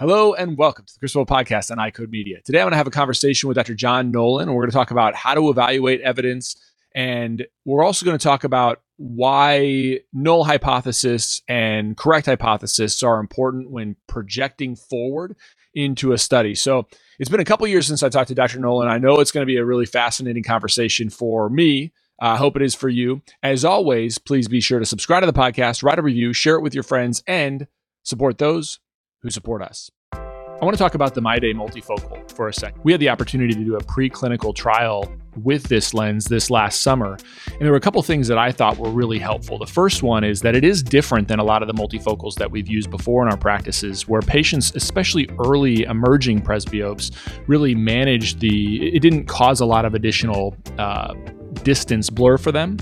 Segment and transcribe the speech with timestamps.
[0.00, 2.38] Hello and welcome to the Chris Wilde Podcast on iCode Media.
[2.42, 3.74] Today I'm going to have a conversation with Dr.
[3.74, 6.56] John Nolan, and we're going to talk about how to evaluate evidence.
[6.94, 13.70] And we're also going to talk about why null hypothesis and correct hypothesis are important
[13.70, 15.36] when projecting forward
[15.74, 16.54] into a study.
[16.54, 16.86] So
[17.18, 18.58] it's been a couple years since I talked to Dr.
[18.58, 18.88] Nolan.
[18.88, 21.92] I know it's going to be a really fascinating conversation for me.
[22.22, 23.20] I uh, hope it is for you.
[23.42, 26.62] As always, please be sure to subscribe to the podcast, write a review, share it
[26.62, 27.66] with your friends, and
[28.02, 28.78] support those
[29.22, 29.90] who support us.
[30.12, 32.82] I want to talk about the MyDay multifocal for a second.
[32.84, 35.10] We had the opportunity to do a preclinical trial
[35.42, 38.76] with this lens this last summer, and there were a couple things that I thought
[38.76, 39.56] were really helpful.
[39.56, 42.50] The first one is that it is different than a lot of the multifocals that
[42.50, 47.10] we've used before in our practices, where patients, especially early emerging presbyopes,
[47.46, 51.14] really managed the, it didn't cause a lot of additional uh,
[51.62, 52.76] distance blur for them.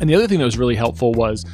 [0.00, 1.44] And the other thing that was really helpful was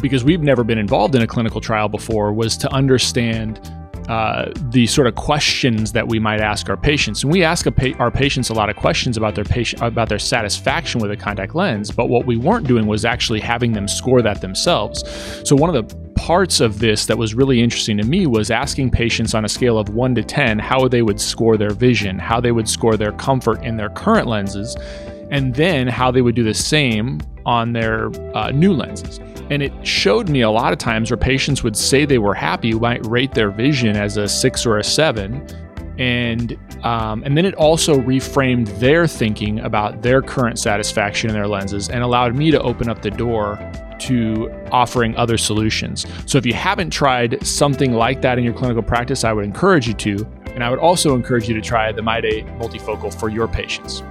[0.00, 3.60] because we've never been involved in a clinical trial before, was to understand
[4.08, 7.22] uh, the sort of questions that we might ask our patients.
[7.22, 10.18] And we ask pa- our patients a lot of questions about their patient about their
[10.18, 11.90] satisfaction with a contact lens.
[11.90, 15.04] But what we weren't doing was actually having them score that themselves.
[15.48, 18.90] So one of the parts of this that was really interesting to me was asking
[18.90, 22.40] patients on a scale of one to ten how they would score their vision, how
[22.40, 24.76] they would score their comfort in their current lenses,
[25.30, 29.20] and then how they would do the same on their uh, new lenses.
[29.52, 32.72] And it showed me a lot of times where patients would say they were happy,
[32.72, 35.46] might rate their vision as a six or a seven.
[35.98, 41.46] And um, and then it also reframed their thinking about their current satisfaction in their
[41.46, 43.58] lenses and allowed me to open up the door
[43.98, 46.06] to offering other solutions.
[46.24, 49.86] So if you haven't tried something like that in your clinical practice, I would encourage
[49.86, 50.26] you to.
[50.54, 54.02] And I would also encourage you to try the MyDay multifocal for your patients.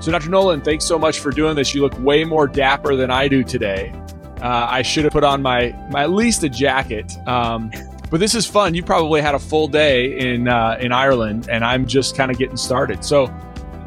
[0.00, 0.30] So, Dr.
[0.30, 1.74] Nolan, thanks so much for doing this.
[1.74, 3.92] You look way more dapper than I do today.
[4.40, 7.12] Uh, I should have put on my, my at least a jacket.
[7.26, 7.70] Um,
[8.10, 8.74] but this is fun.
[8.74, 12.38] You probably had a full day in uh, in Ireland, and I'm just kind of
[12.38, 13.04] getting started.
[13.04, 13.26] So,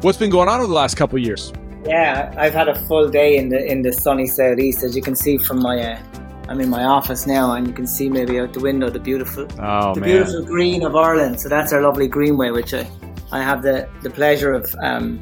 [0.02, 1.52] what's been going on over the last couple of years?
[1.84, 5.16] Yeah, I've had a full day in the in the sunny southeast, as you can
[5.16, 5.80] see from my.
[5.80, 6.02] Uh,
[6.48, 9.46] I'm in my office now, and you can see maybe out the window the beautiful,
[9.58, 10.10] oh, the man.
[10.10, 11.40] beautiful green of Ireland.
[11.40, 12.88] So that's our lovely greenway, which I,
[13.30, 15.18] I have the the pleasure of um,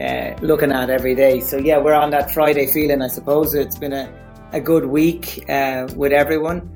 [0.00, 1.40] uh, looking at every day.
[1.40, 3.02] So yeah, we're on that Friday feeling.
[3.02, 4.12] I suppose it's been a,
[4.52, 6.72] a good week uh, with everyone.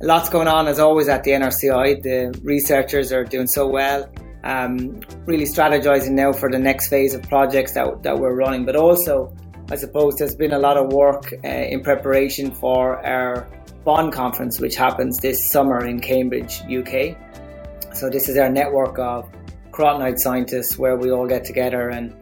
[0.00, 2.02] Lots going on as always at the NRCI.
[2.02, 4.10] The researchers are doing so well.
[4.42, 8.76] Um, really strategizing now for the next phase of projects that, that we're running, but
[8.76, 9.34] also
[9.70, 13.48] I suppose there's been a lot of work uh, in preparation for our
[13.84, 17.16] Bond conference, which happens this summer in Cambridge, UK.
[17.94, 19.30] So this is our network of
[19.72, 22.14] carotenoid scientists where we all get together and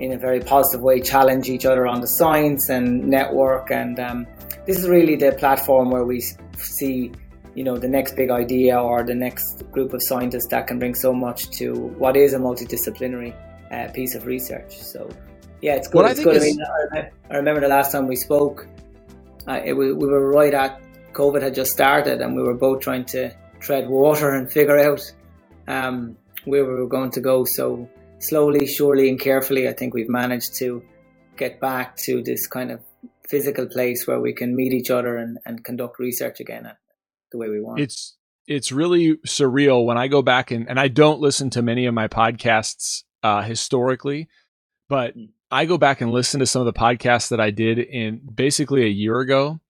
[0.00, 3.70] in a very positive way challenge each other on the science and network.
[3.70, 4.26] And um,
[4.66, 6.20] this is really the platform where we
[6.56, 7.12] see
[7.54, 10.94] you know the next big idea or the next group of scientists that can bring
[10.94, 13.34] so much to what is a multidisciplinary
[13.72, 14.78] uh, piece of research.
[14.78, 15.08] So
[15.60, 16.10] yeah it's good.
[16.10, 16.36] It's good.
[16.36, 16.42] Is...
[16.42, 18.66] I, mean, I, remember the last time we spoke
[19.48, 20.80] uh, it, we, we were right at
[21.12, 25.02] covid had just started and we were both trying to tread water and figure out
[25.66, 27.44] um, where we were going to go.
[27.44, 27.88] So
[28.20, 30.82] slowly, surely, and carefully, I think we've managed to
[31.36, 32.80] get back to this kind of
[33.28, 36.70] physical place where we can meet each other and, and conduct research again
[37.32, 37.80] the way we want.
[37.80, 38.16] It's
[38.46, 41.94] it's really surreal when I go back and, and I don't listen to many of
[41.94, 44.28] my podcasts uh, historically,
[44.88, 45.26] but hmm.
[45.52, 48.84] I go back and listen to some of the podcasts that I did in basically
[48.84, 49.60] a year ago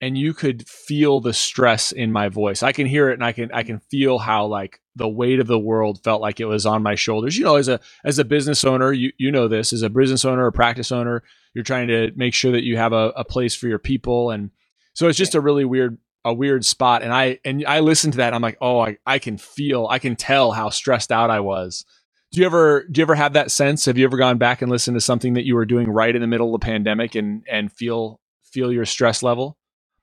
[0.00, 2.62] and you could feel the stress in my voice.
[2.62, 5.46] I can hear it and I can I can feel how like the weight of
[5.46, 7.36] the world felt like it was on my shoulders.
[7.36, 10.24] You know, as a as a business owner, you you know this, as a business
[10.24, 11.22] owner a practice owner,
[11.54, 14.50] you're trying to make sure that you have a, a place for your people and
[14.92, 18.18] so it's just a really weird a weird spot and I and I listened to
[18.18, 21.40] that I'm like, "Oh, I I can feel, I can tell how stressed out I
[21.40, 21.84] was."
[22.32, 23.86] Do you ever do you ever have that sense?
[23.86, 26.20] Have you ever gone back and listened to something that you were doing right in
[26.20, 29.58] the middle of the pandemic and and feel feel your stress level?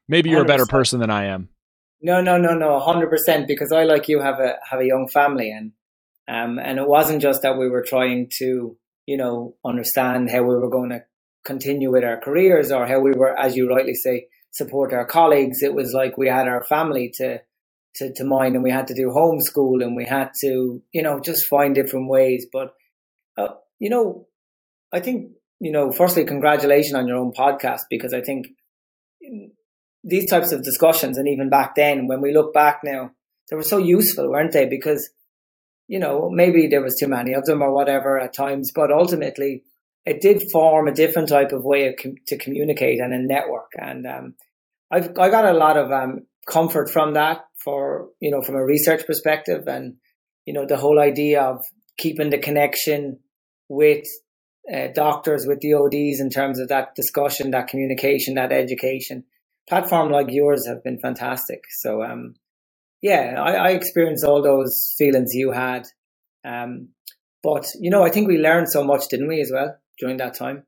[0.07, 0.45] Maybe you're 100%.
[0.45, 1.49] a better person than I am.
[2.01, 3.47] No, no, no, no, hundred percent.
[3.47, 5.71] Because I, like you, have a have a young family, and
[6.27, 10.55] um, and it wasn't just that we were trying to, you know, understand how we
[10.55, 11.03] were going to
[11.43, 15.63] continue with our careers or how we were, as you rightly say, support our colleagues.
[15.63, 17.39] It was like we had our family to
[17.95, 21.19] to, to mind, and we had to do homeschool, and we had to, you know,
[21.19, 22.45] just find different ways.
[22.51, 22.75] But
[23.37, 24.27] uh, you know,
[24.93, 28.47] I think you know, firstly, congratulations on your own podcast because I think
[30.03, 33.11] these types of discussions, and even back then, when we look back now,
[33.49, 34.65] they were so useful, weren't they?
[34.65, 35.09] Because,
[35.87, 39.63] you know, maybe there was too many of them or whatever at times, but ultimately
[40.07, 43.71] it did form a different type of way of com- to communicate and a network.
[43.75, 44.35] And um,
[44.89, 48.63] I've I got a lot of um, comfort from that for you know from a
[48.63, 49.95] research perspective, and
[50.45, 51.65] you know the whole idea of
[51.97, 53.19] keeping the connection
[53.67, 54.05] with
[54.73, 59.25] uh, doctors, with the ODs in terms of that discussion, that communication, that education.
[59.67, 61.63] Platform like yours have been fantastic.
[61.69, 62.35] So um,
[63.01, 65.87] yeah, I, I experienced all those feelings you had.
[66.45, 66.89] Um,
[67.43, 70.33] but you know, I think we learned so much, didn't we, as well during that
[70.33, 70.63] time?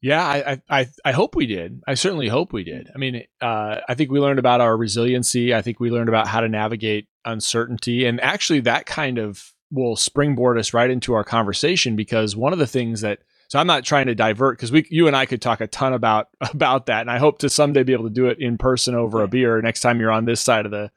[0.00, 1.80] Yeah, I, I I hope we did.
[1.86, 2.90] I certainly hope we did.
[2.94, 5.54] I mean, uh, I think we learned about our resiliency.
[5.54, 9.96] I think we learned about how to navigate uncertainty, and actually, that kind of will
[9.96, 13.20] springboard us right into our conversation because one of the things that
[13.54, 15.92] so I'm not trying to divert because we you and I could talk a ton
[15.92, 18.96] about about that, and I hope to someday be able to do it in person
[18.96, 20.90] over a beer next time you're on this side of the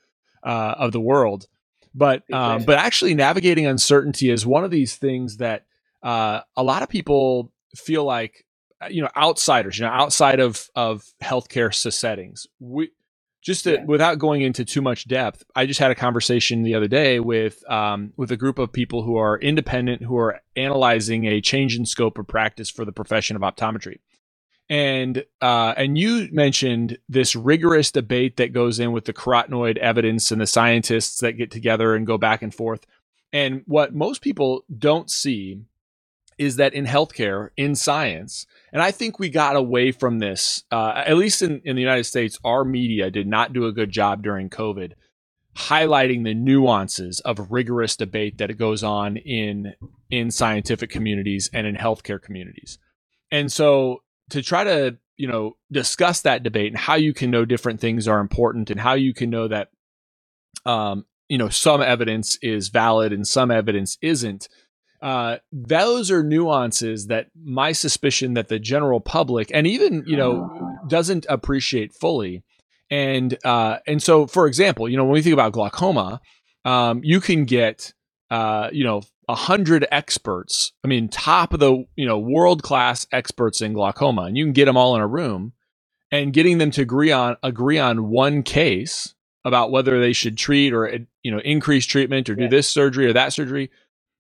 [0.44, 1.46] uh, of the world.
[1.94, 5.68] But um, but actually navigating uncertainty is one of these things that
[6.02, 8.44] uh, a lot of people feel like
[8.82, 12.48] uh, you know outsiders, you know, outside of of healthcare settings.
[12.60, 12.90] We
[13.48, 13.86] just to, yeah.
[13.86, 17.64] without going into too much depth, I just had a conversation the other day with
[17.72, 21.86] um, with a group of people who are independent, who are analyzing a change in
[21.86, 24.00] scope of practice for the profession of optometry
[24.70, 30.32] and uh, and you mentioned this rigorous debate that goes in with the carotenoid evidence
[30.32, 32.86] and the scientists that get together and go back and forth.
[33.32, 35.62] And what most people don't see
[36.38, 41.04] is that in healthcare, in science, and I think we got away from this, uh,
[41.06, 44.24] at least in, in the United States, our media did not do a good job
[44.24, 44.94] during COVID
[45.58, 49.74] highlighting the nuances of rigorous debate that it goes on in
[50.12, 52.78] in scientific communities and in healthcare communities.
[53.32, 57.44] And so to try to you know discuss that debate and how you can know
[57.44, 59.70] different things are important and how you can know that
[60.66, 64.48] um, you know some evidence is valid and some evidence isn't
[65.02, 70.50] uh, those are nuances that my suspicion that the general public and even you know
[70.88, 72.44] doesn't appreciate fully
[72.90, 76.20] and uh, and so for example you know when we think about glaucoma
[76.66, 77.94] um, you can get
[78.30, 80.74] uh, you know a hundred experts.
[80.84, 84.54] I mean, top of the you know world class experts in glaucoma, and you can
[84.54, 85.54] get them all in a room,
[86.12, 89.14] and getting them to agree on agree on one case
[89.46, 90.90] about whether they should treat or
[91.24, 92.50] you know increase treatment or do yeah.
[92.50, 93.72] this surgery or that surgery.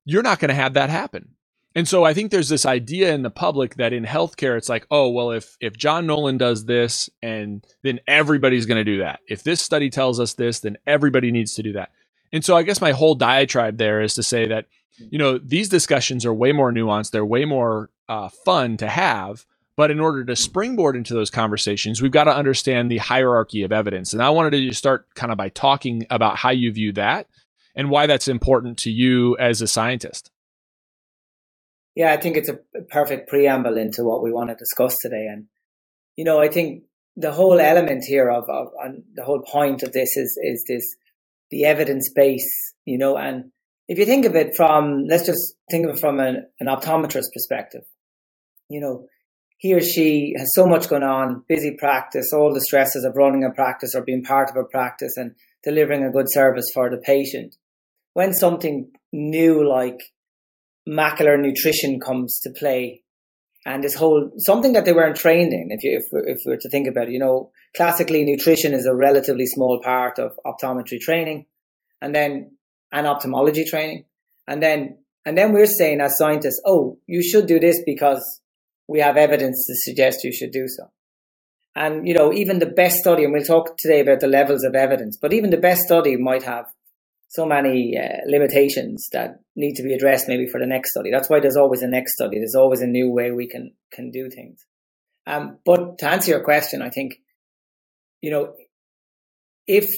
[0.09, 1.35] You're not going to have that happen.
[1.75, 4.87] And so I think there's this idea in the public that in healthcare it's like,
[4.89, 9.19] oh, well if if John Nolan does this and then everybody's going to do that.
[9.27, 11.91] If this study tells us this, then everybody needs to do that.
[12.33, 14.65] And so I guess my whole diatribe there is to say that
[14.97, 17.11] you know, these discussions are way more nuanced.
[17.11, 19.45] They're way more uh, fun to have.
[19.75, 23.71] But in order to springboard into those conversations, we've got to understand the hierarchy of
[23.71, 24.11] evidence.
[24.13, 27.27] And I wanted to start kind of by talking about how you view that
[27.77, 30.31] and why that's important to you as a scientist.
[31.95, 32.59] Yeah, I think it's a
[32.89, 35.27] perfect preamble into what we want to discuss today.
[35.31, 35.45] And,
[36.15, 36.83] you know, I think
[37.15, 40.83] the whole element here of, of and the whole point of this is, is this,
[41.49, 43.51] the evidence base, you know, and
[43.87, 47.31] if you think of it from, let's just think of it from an, an optometrist
[47.33, 47.83] perspective,
[48.69, 49.07] you know,
[49.57, 53.43] he or she has so much going on, busy practice, all the stresses of running
[53.43, 56.97] a practice or being part of a practice and delivering a good service for the
[56.97, 57.55] patient.
[58.17, 59.99] When something new like
[60.89, 63.03] macular nutrition comes to play,
[63.63, 66.59] and this whole something that they weren't trained in, if you if, if we were
[66.59, 70.99] to think about it, you know, classically nutrition is a relatively small part of optometry
[70.99, 71.45] training,
[72.01, 72.57] and then
[72.91, 74.05] and ophthalmology training.
[74.47, 78.23] And then, and then we're saying as scientists, oh, you should do this because
[78.87, 80.89] we have evidence to suggest you should do so.
[81.75, 84.73] And, you know, even the best study, and we'll talk today about the levels of
[84.73, 86.65] evidence, but even the best study might have
[87.27, 91.11] so many uh, limitations that need to be addressed maybe for the next study.
[91.11, 92.37] That's why there's always a next study.
[92.37, 94.65] There's always a new way we can, can do things.
[95.25, 97.15] Um, but to answer your question, I think,
[98.21, 98.53] you know,
[99.67, 99.89] if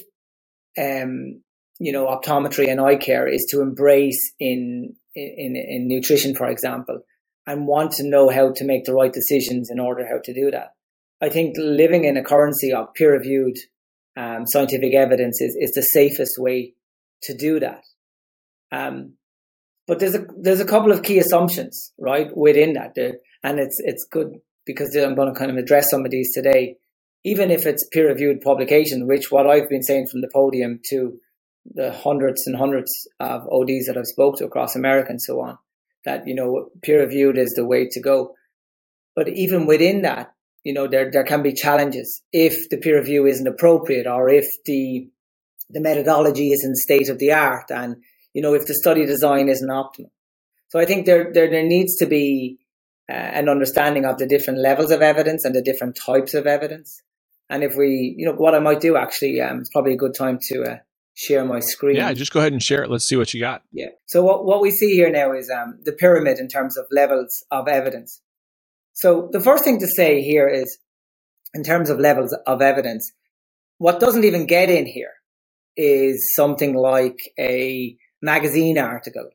[0.77, 1.41] um,
[1.79, 6.99] you know, optometry and eye care is to embrace in, in, in nutrition, for example,
[7.47, 10.51] and want to know how to make the right decisions in order how to do
[10.51, 10.73] that.
[11.21, 13.57] I think living in a currency of peer reviewed
[14.17, 16.73] um, scientific evidence is, is the safest way
[17.23, 17.83] to do that.
[18.71, 19.13] Um,
[19.87, 22.95] but there's a there's a couple of key assumptions right within that,
[23.43, 26.77] and it's it's good because I'm going to kind of address some of these today.
[27.25, 31.19] Even if it's peer reviewed publication, which what I've been saying from the podium to
[31.65, 35.57] the hundreds and hundreds of ODs that I've spoke to across America and so on,
[36.05, 38.35] that, you know, peer reviewed is the way to go.
[39.15, 40.33] But even within that,
[40.63, 44.47] you know, there, there can be challenges if the peer review isn't appropriate or if
[44.65, 45.09] the,
[45.69, 47.97] the methodology isn't state of the art and,
[48.33, 50.11] you know, if the study design isn't optimal.
[50.69, 52.59] So I think there, there, there needs to be
[53.09, 57.01] uh, an understanding of the different levels of evidence and the different types of evidence.
[57.49, 60.13] And if we, you know, what I might do actually, um, it's probably a good
[60.13, 60.77] time to uh,
[61.15, 61.95] share my screen.
[61.95, 62.91] Yeah, just go ahead and share it.
[62.91, 63.63] Let's see what you got.
[63.71, 63.87] Yeah.
[64.05, 67.43] So what, what we see here now is um, the pyramid in terms of levels
[67.49, 68.21] of evidence.
[68.93, 70.77] So the first thing to say here is,
[71.53, 73.11] in terms of levels of evidence,
[73.79, 75.13] what doesn't even get in here
[75.79, 79.29] is something like a magazine article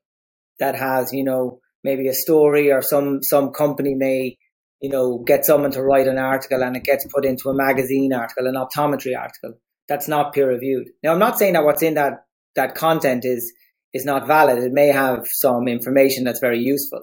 [0.58, 4.36] that has, you know, maybe a story or some some company may
[4.84, 8.12] you know, get someone to write an article and it gets put into a magazine
[8.12, 9.54] article, an optometry article.
[9.88, 10.88] That's not peer reviewed.
[11.02, 13.50] Now, I'm not saying that what's in that, that content is,
[13.94, 14.58] is not valid.
[14.58, 17.02] It may have some information that's very useful.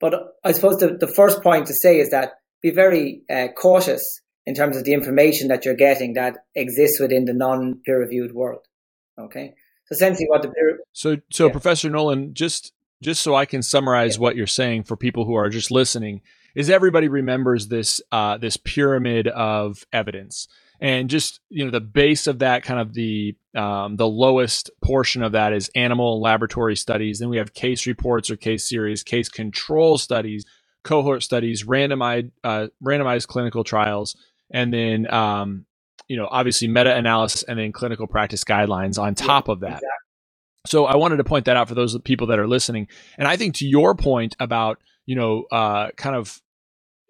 [0.00, 0.14] But
[0.44, 4.02] I suppose the, the first point to say is that be very uh, cautious
[4.44, 8.34] in terms of the information that you're getting that exists within the non peer reviewed
[8.34, 8.66] world.
[9.18, 9.54] Okay.
[9.86, 10.52] So essentially what the.
[10.92, 11.52] So, so yeah.
[11.52, 14.20] Professor Nolan, just, just so I can summarize yeah.
[14.20, 16.22] what you're saying for people who are just listening,
[16.54, 20.48] is everybody remembers this uh, this pyramid of evidence
[20.80, 25.22] and just you know the base of that kind of the um, the lowest portion
[25.22, 29.28] of that is animal laboratory studies then we have case reports or case series case
[29.28, 30.44] control studies
[30.82, 34.16] cohort studies randomized uh, randomized clinical trials
[34.50, 35.64] and then um,
[36.08, 39.88] you know obviously meta-analysis and then clinical practice guidelines on top of that exactly.
[40.66, 42.86] so i wanted to point that out for those people that are listening
[43.18, 46.40] and i think to your point about you know uh, kind of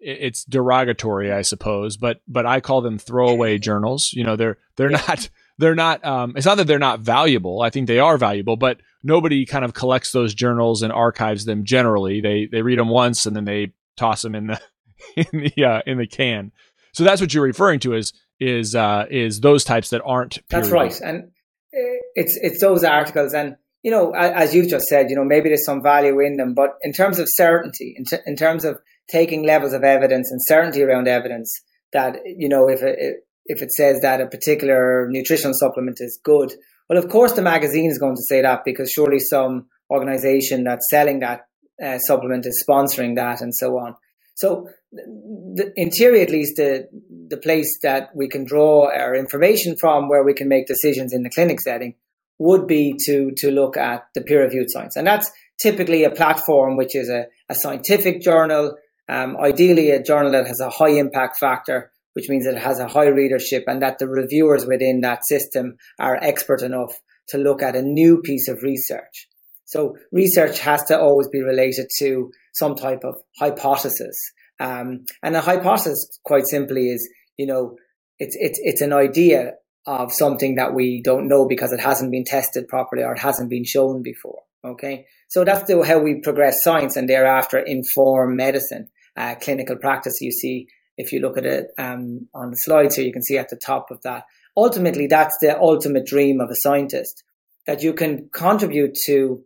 [0.05, 4.13] it's derogatory, I suppose, but but I call them throwaway journals.
[4.13, 5.01] You know, they're they're yeah.
[5.07, 6.05] not they're not.
[6.05, 7.61] Um, it's not that they're not valuable.
[7.61, 11.63] I think they are valuable, but nobody kind of collects those journals and archives them.
[11.63, 14.61] Generally, they they read them once and then they toss them in the
[15.15, 15.25] in
[15.55, 16.51] the uh, in the can.
[16.93, 20.39] So that's what you're referring to is is uh, is those types that aren't.
[20.49, 21.31] That's right, and
[21.71, 25.63] it's it's those articles and you know, as you've just said, you know, maybe there's
[25.63, 29.45] some value in them, but in terms of certainty, in, t- in terms of taking
[29.45, 31.53] levels of evidence and certainty around evidence
[31.93, 36.51] that, you know, if it, if it says that a particular nutritional supplement is good,
[36.89, 40.89] well, of course the magazine is going to say that because surely some organization that's
[40.89, 41.41] selling that
[41.79, 43.93] uh, supplement is sponsoring that and so on.
[44.35, 46.87] So, the, in theory, at least, the
[47.27, 51.23] the place that we can draw our information from, where we can make decisions in
[51.23, 51.95] the clinic setting,
[52.37, 56.75] would be to to look at the peer reviewed science, and that's typically a platform
[56.75, 58.75] which is a, a scientific journal
[59.07, 62.87] um, ideally, a journal that has a high impact factor, which means it has a
[62.87, 66.99] high readership and that the reviewers within that system are expert enough
[67.29, 69.27] to look at a new piece of research.
[69.65, 74.17] So research has to always be related to some type of hypothesis.
[74.59, 77.07] Um, and a hypothesis, quite simply, is,
[77.37, 77.75] you know,
[78.17, 79.53] it's, it's, it's an idea
[79.85, 83.49] of something that we don't know because it hasn't been tested properly or it hasn't
[83.49, 84.41] been shown before.
[84.63, 85.05] Okay.
[85.27, 90.15] So that's the, how we progress science and thereafter inform medicine uh, clinical practice.
[90.21, 93.37] You see, if you look at it um, on the slides here, you can see
[93.37, 94.23] at the top of that.
[94.57, 97.23] Ultimately, that's the ultimate dream of a scientist
[97.67, 99.43] that you can contribute to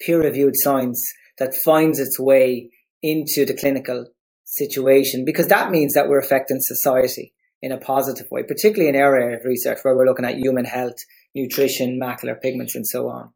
[0.00, 1.00] peer reviewed science
[1.38, 2.70] that finds its way
[3.02, 4.06] into the clinical
[4.44, 9.16] situation because that means that we're affecting society in a positive way, particularly in our
[9.16, 10.96] area of research where we're looking at human health,
[11.34, 13.30] nutrition, macular pigments, and so on.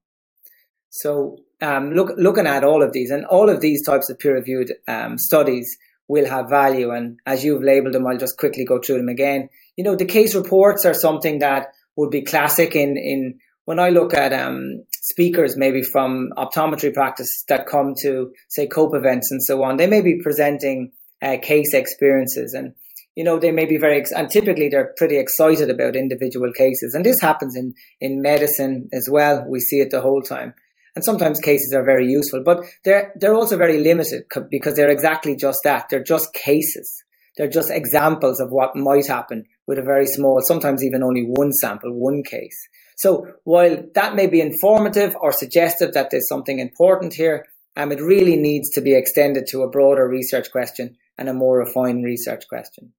[0.91, 4.35] So um, look, looking at all of these and all of these types of peer
[4.35, 5.77] reviewed um, studies
[6.09, 6.91] will have value.
[6.91, 9.49] And as you've labeled them, I'll just quickly go through them again.
[9.77, 13.39] You know, the case reports are something that would be classic in, in
[13.69, 18.95] when I look at um, speakers, maybe from optometry practice that come to say COPE
[18.95, 22.73] events and so on, they may be presenting uh, case experiences and
[23.15, 26.95] you know they may be very ex- and typically they're pretty excited about individual cases
[26.95, 30.55] and this happens in in medicine as well we see it the whole time
[30.95, 35.37] and sometimes cases are very useful, but they're, they're also very limited because they're exactly
[35.37, 35.87] just that.
[35.89, 37.05] They're just cases.
[37.37, 41.53] They're just examples of what might happen with a very small, sometimes even only one
[41.53, 42.59] sample, one case.
[42.99, 48.01] So while that may be informative or suggestive that there's something important here, um, it
[48.01, 52.49] really needs to be extended to a broader research question and a more refined research
[52.49, 52.93] question.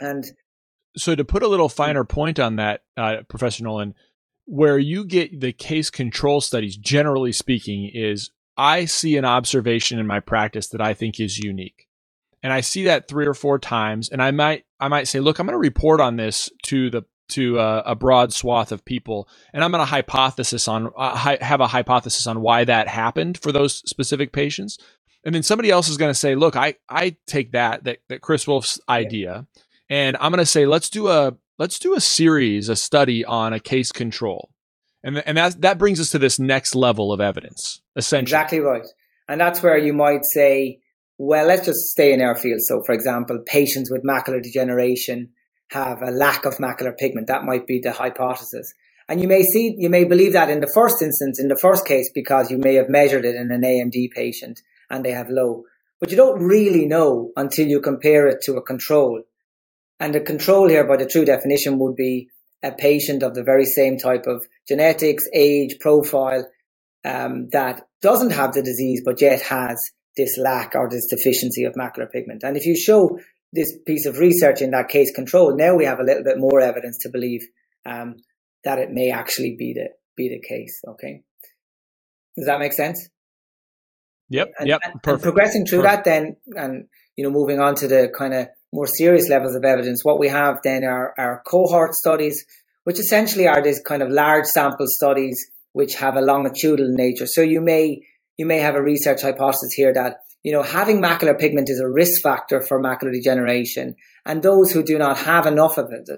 [0.00, 0.24] And
[0.96, 3.94] so to put a little finer point on that, uh, Professor Nolan,
[4.46, 10.08] where you get the case control studies, generally speaking, is I see an observation in
[10.08, 11.86] my practice that I think is unique.
[12.42, 15.38] And I see that three or four times, and I might I might say, look,
[15.38, 19.28] I'm going to report on this to the to a, a broad swath of people,
[19.52, 23.38] and I'm going to hypothesis on uh, hi, have a hypothesis on why that happened
[23.38, 24.78] for those specific patients.
[25.24, 28.20] And then somebody else is going to say, look, I I take that that, that
[28.20, 29.46] Chris Wolf's idea,
[29.88, 33.52] and I'm going to say, let's do a let's do a series, a study on
[33.52, 34.50] a case control.
[35.02, 38.36] And, and that, that brings us to this next level of evidence, essentially.
[38.36, 38.86] Exactly right.
[39.28, 40.80] And that's where you might say,
[41.16, 42.60] well, let's just stay in our field.
[42.62, 45.30] So, for example, patients with macular degeneration,
[45.70, 47.26] have a lack of macular pigment.
[47.26, 48.72] That might be the hypothesis.
[49.08, 51.86] And you may see, you may believe that in the first instance, in the first
[51.86, 55.64] case, because you may have measured it in an AMD patient and they have low.
[56.00, 59.22] But you don't really know until you compare it to a control.
[59.98, 62.28] And the control here, by the true definition, would be
[62.62, 66.46] a patient of the very same type of genetics, age, profile
[67.04, 69.78] um, that doesn't have the disease, but yet has
[70.16, 72.42] this lack or this deficiency of macular pigment.
[72.42, 73.18] And if you show
[73.56, 76.60] this piece of research in that case control, now we have a little bit more
[76.60, 77.40] evidence to believe
[77.84, 78.16] um,
[78.64, 80.80] that it may actually be the be the case.
[80.86, 81.22] Okay,
[82.36, 83.08] does that make sense?
[84.28, 84.52] Yep.
[84.58, 84.80] And, yep.
[84.84, 86.04] And, and progressing through Perfect.
[86.04, 86.84] that, then, and
[87.16, 90.28] you know, moving on to the kind of more serious levels of evidence, what we
[90.28, 92.44] have then are our cohort studies,
[92.84, 95.38] which essentially are these kind of large sample studies
[95.72, 97.26] which have a longitudinal nature.
[97.26, 98.00] So you may
[98.36, 101.88] you may have a research hypothesis here that you know having macular pigment is a
[101.88, 106.08] risk factor for macular degeneration, and those who do not have enough of it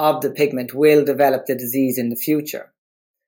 [0.00, 2.72] of the pigment will develop the disease in the future.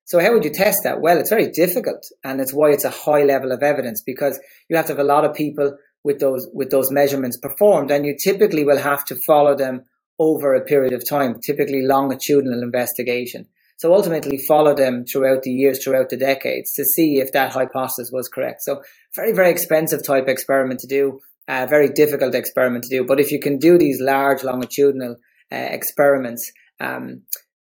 [0.03, 0.99] So how would you test that?
[0.99, 4.75] Well, it's very difficult, and it's why it's a high level of evidence because you
[4.75, 8.17] have to have a lot of people with those with those measurements performed, and you
[8.21, 9.85] typically will have to follow them
[10.19, 13.47] over a period of time, typically longitudinal investigation.
[13.81, 18.11] So ultimately follow them throughout the years, throughout the decades to see if that hypothesis
[18.13, 18.61] was correct.
[18.61, 18.83] So
[19.15, 21.19] very, very expensive type experiment to do,
[21.49, 23.03] a uh, very difficult experiment to do.
[23.07, 25.15] But if you can do these large longitudinal
[25.51, 27.23] uh, experiments, um,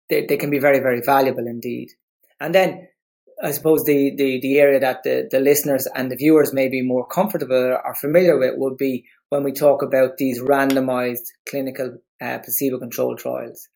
[0.09, 1.89] they, they can be very, very valuable indeed.
[2.39, 2.87] And then
[3.43, 6.83] I suppose the, the, the area that the, the listeners and the viewers may be
[6.83, 12.39] more comfortable or familiar with would be when we talk about these randomized clinical uh,
[12.39, 13.69] placebo controlled trials.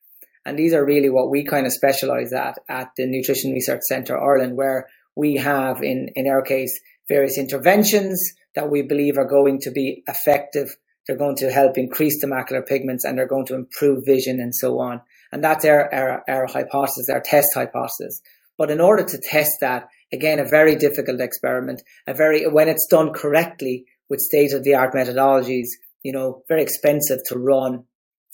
[0.48, 4.18] And these are really what we kind of specialize at at the Nutrition Research Centre
[4.18, 6.72] Ireland, where we have, in, in our case,
[7.06, 10.74] various interventions that we believe are going to be effective.
[11.06, 14.54] They're going to help increase the macular pigments and they're going to improve vision and
[14.54, 15.02] so on.
[15.32, 18.22] And that's our, our, our hypothesis, our test hypothesis.
[18.56, 22.86] But in order to test that, again, a very difficult experiment, a very, when it's
[22.86, 25.68] done correctly with state of the art methodologies,
[26.02, 27.84] you know, very expensive to run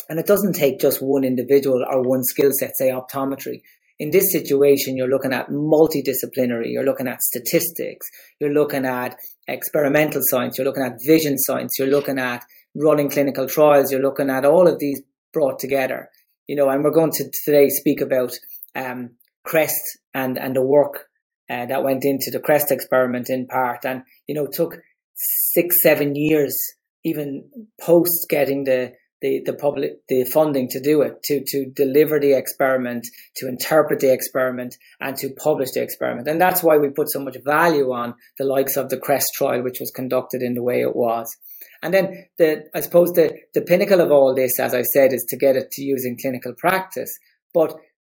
[0.09, 3.63] and it doesn't take just one individual or one skill set, say optometry.
[3.99, 8.07] In this situation, you're looking at multidisciplinary, you're looking at statistics,
[8.41, 13.47] you're looking at experimental science, you're looking at vision science, you're looking at running clinical
[13.47, 15.01] trials, you're looking at all of these
[15.33, 16.11] brought together.
[16.49, 18.33] You know, and we're going to today speak about
[18.75, 19.11] um,
[19.45, 21.07] CREST and, and the work
[21.49, 23.85] uh, that went into the CREST experiment in part.
[23.85, 24.77] And, you know, took
[25.15, 26.57] six, seven years,
[27.05, 27.49] even
[27.81, 28.93] post getting the
[29.25, 33.07] the, the public the funding to do it, to to deliver the experiment,
[33.37, 36.29] to interpret the experiment, and to publish the experiment.
[36.29, 39.63] And that's why we put so much value on the likes of the CREST trial,
[39.63, 41.35] which was conducted in the way it was.
[41.83, 45.25] And then the I suppose the the pinnacle of all this, as I said, is
[45.31, 47.19] to get it to use in clinical practice.
[47.55, 47.73] But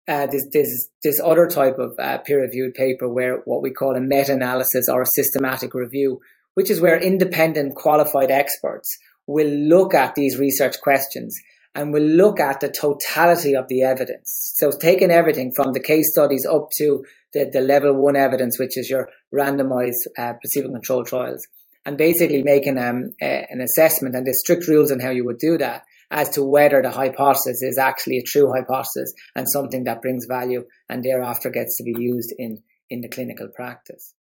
[0.07, 4.01] uh, there's, there's this other type of uh, peer-reviewed paper where what we call a
[4.01, 6.19] meta-analysis or a systematic review,
[6.55, 8.97] which is where independent qualified experts
[9.29, 11.39] will look at these research questions
[11.75, 14.53] and will look at the totality of the evidence.
[14.55, 18.75] So taking everything from the case studies up to the, the level one evidence, which
[18.75, 21.47] is your randomized uh, placebo-controlled trials,
[21.85, 25.37] and basically making um, a, an assessment and there's strict rules on how you would
[25.37, 30.01] do that as to whether the hypothesis is actually a true hypothesis and something that
[30.01, 34.15] brings value and thereafter gets to be used in, in the clinical practice.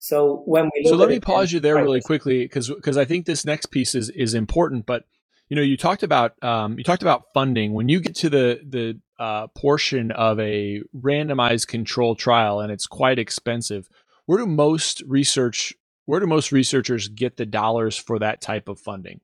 [0.00, 3.26] So when we so let me pause you there really quickly because because I think
[3.26, 4.86] this next piece is is important.
[4.86, 5.04] But
[5.50, 7.74] you know, you talked about um, you talked about funding.
[7.74, 12.86] When you get to the the uh, portion of a randomized control trial and it's
[12.86, 13.88] quite expensive,
[14.24, 15.74] where do most research
[16.06, 19.20] where do most researchers get the dollars for that type of funding?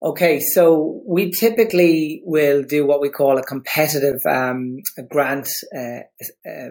[0.00, 4.78] Okay, so we typically will do what we call a competitive um,
[5.10, 6.02] grant uh,
[6.48, 6.68] uh,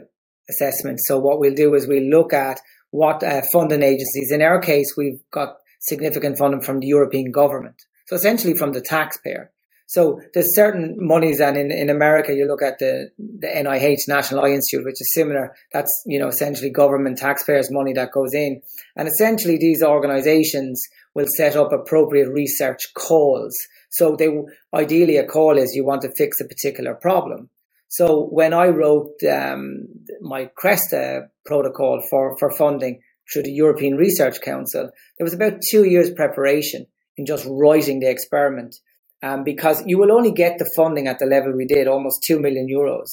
[0.50, 1.00] assessment.
[1.04, 4.32] So what we'll do is we look at what uh, funding agencies.
[4.32, 7.82] In our case, we've got significant funding from the European government.
[8.08, 9.52] So essentially from the taxpayer.
[9.90, 14.44] So there's certain monies and in, in America you look at the, the NIH National
[14.44, 15.56] Eye Institute, which is similar.
[15.72, 18.62] That's, you know, essentially government taxpayers money that goes in.
[18.98, 20.84] And essentially these organizations
[21.16, 23.56] will set up appropriate research calls.
[23.90, 24.30] So they
[24.74, 27.50] ideally a call is you want to fix a particular problem.
[27.88, 29.88] So when I wrote um,
[30.22, 33.00] my Cresta protocol for, for funding
[33.32, 38.10] through the European Research Council, there was about two years preparation in just writing the
[38.10, 38.76] experiment.
[39.24, 42.40] Um, because you will only get the funding at the level we did, almost 2
[42.40, 43.08] million euros,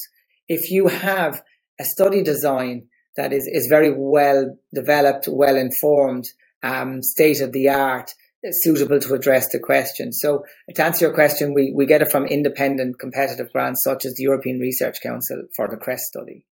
[0.47, 1.41] if you have
[1.79, 6.25] a study design that is, is very well developed, well informed,
[6.61, 8.11] um, state of the art,
[8.51, 10.11] suitable to address the question.
[10.11, 14.15] So to answer your question, we, we get it from independent competitive grants such as
[14.15, 16.45] the European Research Council for the CREST study.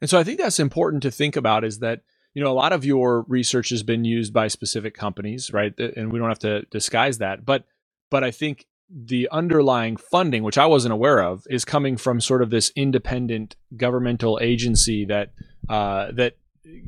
[0.00, 2.02] And so I think that's important to think about is that,
[2.34, 5.72] you know, a lot of your research has been used by specific companies, right?
[5.78, 7.44] And we don't have to disguise that.
[7.44, 7.64] But
[8.10, 12.42] but I think the underlying funding, which I wasn't aware of, is coming from sort
[12.42, 15.32] of this independent governmental agency that
[15.68, 16.36] uh, that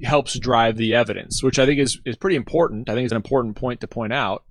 [0.03, 2.89] helps drive the evidence, which I think is is pretty important.
[2.89, 4.45] I think it's an important point to point out.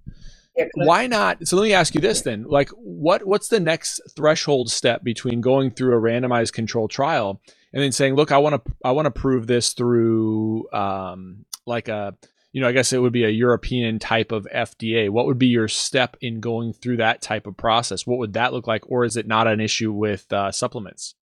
[0.55, 1.45] Yeah, Why not?
[1.47, 5.41] So let me ask you this then: like, what what's the next threshold step between
[5.41, 7.41] going through a randomized control trial
[7.73, 11.87] and then saying, "Look, I want to I want to prove this through um, like
[11.87, 12.15] a
[12.55, 15.09] you know, I guess it would be a European type of FDA.
[15.09, 18.07] What would be your step in going through that type of process?
[18.07, 21.15] What would that look like, or is it not an issue with uh, supplements?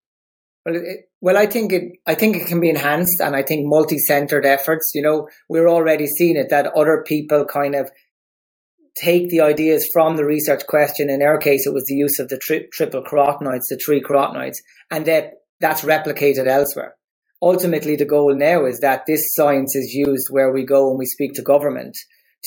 [0.65, 1.83] Well, it, well, I think it.
[2.07, 4.91] I think it can be enhanced, and I think multi-centered efforts.
[4.93, 7.91] You know, we're already seeing it that other people kind of
[8.95, 11.09] take the ideas from the research question.
[11.09, 14.57] In our case, it was the use of the tri- triple carotenoids, the three carotenoids,
[14.89, 16.95] and that that's replicated elsewhere
[17.43, 21.05] ultimately the goal now is that this science is used where we go and we
[21.05, 21.95] speak to government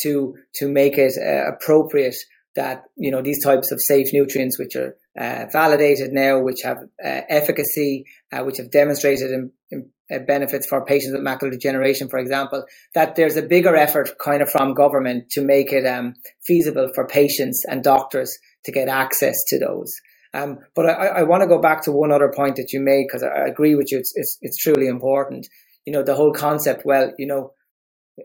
[0.02, 2.16] to to make it uh, appropriate
[2.56, 6.78] that you know these types of safe nutrients which are uh, validated now which have
[7.04, 12.08] uh, efficacy uh, which have demonstrated in, in, uh, benefits for patients with macular degeneration
[12.08, 12.64] for example
[12.94, 16.14] that there's a bigger effort kind of from government to make it um,
[16.44, 19.92] feasible for patients and doctors to get access to those
[20.34, 23.06] um, but I, I want to go back to one other point that you made
[23.08, 23.98] because I, agree with you.
[23.98, 25.46] It's, it's, it's truly important.
[25.86, 26.82] You know, the whole concept.
[26.84, 27.52] Well, you know,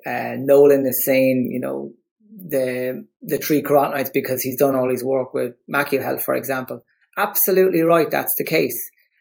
[0.06, 1.92] uh, Nolan is saying, you know,
[2.50, 6.84] the the three carotenoids because he's done all his work with MacuHealth, for example.
[7.18, 8.78] Absolutely right, that's the case.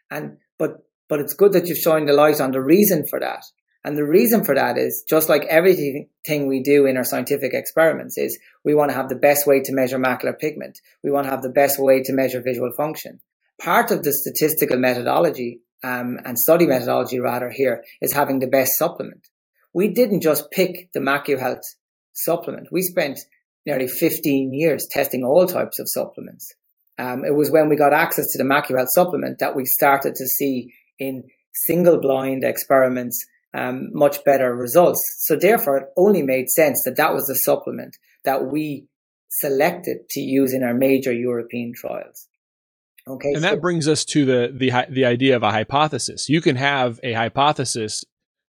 [0.09, 0.77] And but
[1.09, 3.43] but it's good that you've shown the light on the reason for that.
[3.83, 6.07] And the reason for that is just like everything
[6.47, 9.73] we do in our scientific experiments is we want to have the best way to
[9.73, 10.77] measure macular pigment.
[11.03, 13.19] We want to have the best way to measure visual function.
[13.59, 18.77] Part of the statistical methodology um, and study methodology rather here is having the best
[18.77, 19.27] supplement.
[19.73, 21.63] We didn't just pick the MacuHealth
[22.13, 22.67] supplement.
[22.71, 23.19] We spent
[23.65, 26.53] nearly 15 years testing all types of supplements.
[26.97, 30.25] Um, it was when we got access to the MacuHealth supplement that we started to
[30.25, 35.01] see in single blind experiments um, much better results.
[35.19, 38.87] So therefore, it only made sense that that was the supplement that we
[39.29, 42.27] selected to use in our major European trials.
[43.07, 46.29] Okay, and so- that brings us to the the the idea of a hypothesis.
[46.29, 48.03] You can have a hypothesis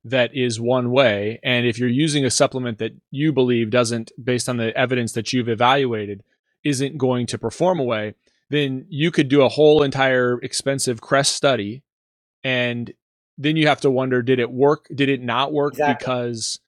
[0.04, 4.50] that is one way, and if you're using a supplement that you believe doesn't, based
[4.50, 6.24] on the evidence that you've evaluated,
[6.64, 8.16] isn't going to perform a way,
[8.50, 11.84] then you could do a whole entire expensive CREST study.
[12.44, 12.92] And
[13.38, 14.88] then you have to wonder did it work?
[14.94, 15.96] Did it not work exactly.
[15.98, 16.60] because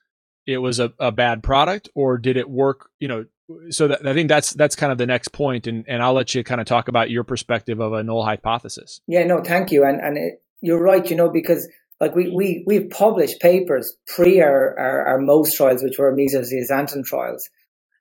[0.46, 1.90] it was a, a bad product?
[1.96, 3.26] Or did it work you know
[3.70, 6.34] so that, i think that's that's kind of the next point and, and i'll let
[6.34, 9.02] you kind of talk about your perspective of a null hypothesis.
[9.08, 9.84] Yeah no thank you.
[9.84, 11.68] And and it, you're right you know because
[12.04, 17.04] like we we we've published papers pre our, our, our MOST trials which were mesozeaxanthin
[17.04, 17.44] trials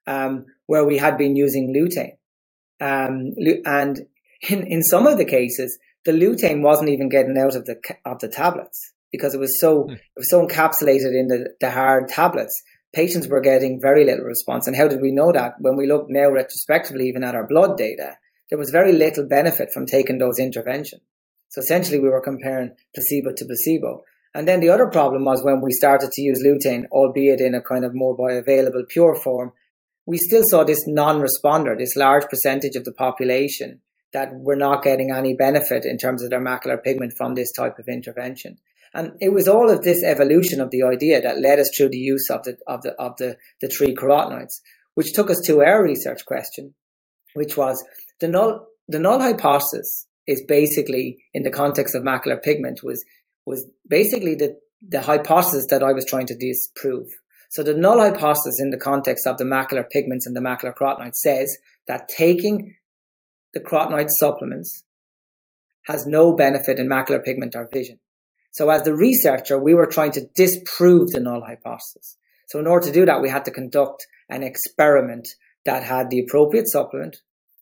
[0.07, 2.13] um, where we had been using lutein
[2.81, 3.33] um,
[3.65, 4.01] and
[4.49, 8.19] in in some of the cases the lutein wasn't even getting out of the of
[8.19, 9.93] the tablets because it was so mm.
[9.95, 12.63] it was so encapsulated in the, the hard tablets.
[12.95, 14.67] Patients were getting very little response.
[14.67, 15.55] And how did we know that?
[15.61, 18.17] When we look now retrospectively, even at our blood data,
[18.51, 21.03] there was very little benefit from taking those interventions.
[21.53, 24.05] So essentially, we were comparing placebo to placebo.
[24.35, 27.61] And then the other problem was when we started to use lutein, albeit in a
[27.61, 29.53] kind of more bioavailable pure form,
[30.07, 33.83] we still saw this non-responder, this large percentage of the population
[34.15, 37.79] that we're not getting any benefit in terms of their macular pigment from this type
[37.79, 38.57] of intervention.
[38.95, 41.99] And it was all of this evolution of the idea that led us through the
[41.99, 44.61] use of the of the of the, the three carotenoids,
[44.95, 46.75] which took us to our research question,
[47.35, 47.83] which was
[48.21, 53.05] the null the null hypothesis is basically in the context of macular pigment was
[53.45, 54.57] was basically the
[54.87, 57.09] the hypothesis that I was trying to disprove.
[57.51, 61.17] So the null hypothesis in the context of the macular pigments and the macular carotenoids
[61.17, 61.57] says
[61.87, 62.75] that taking
[63.55, 64.85] the carotenoid supplements
[65.87, 67.99] has no benefit in macular pigment or vision.
[68.53, 72.17] So as the researcher, we were trying to disprove the null hypothesis.
[72.49, 75.29] So in order to do that, we had to conduct an experiment
[75.65, 77.19] that had the appropriate supplement.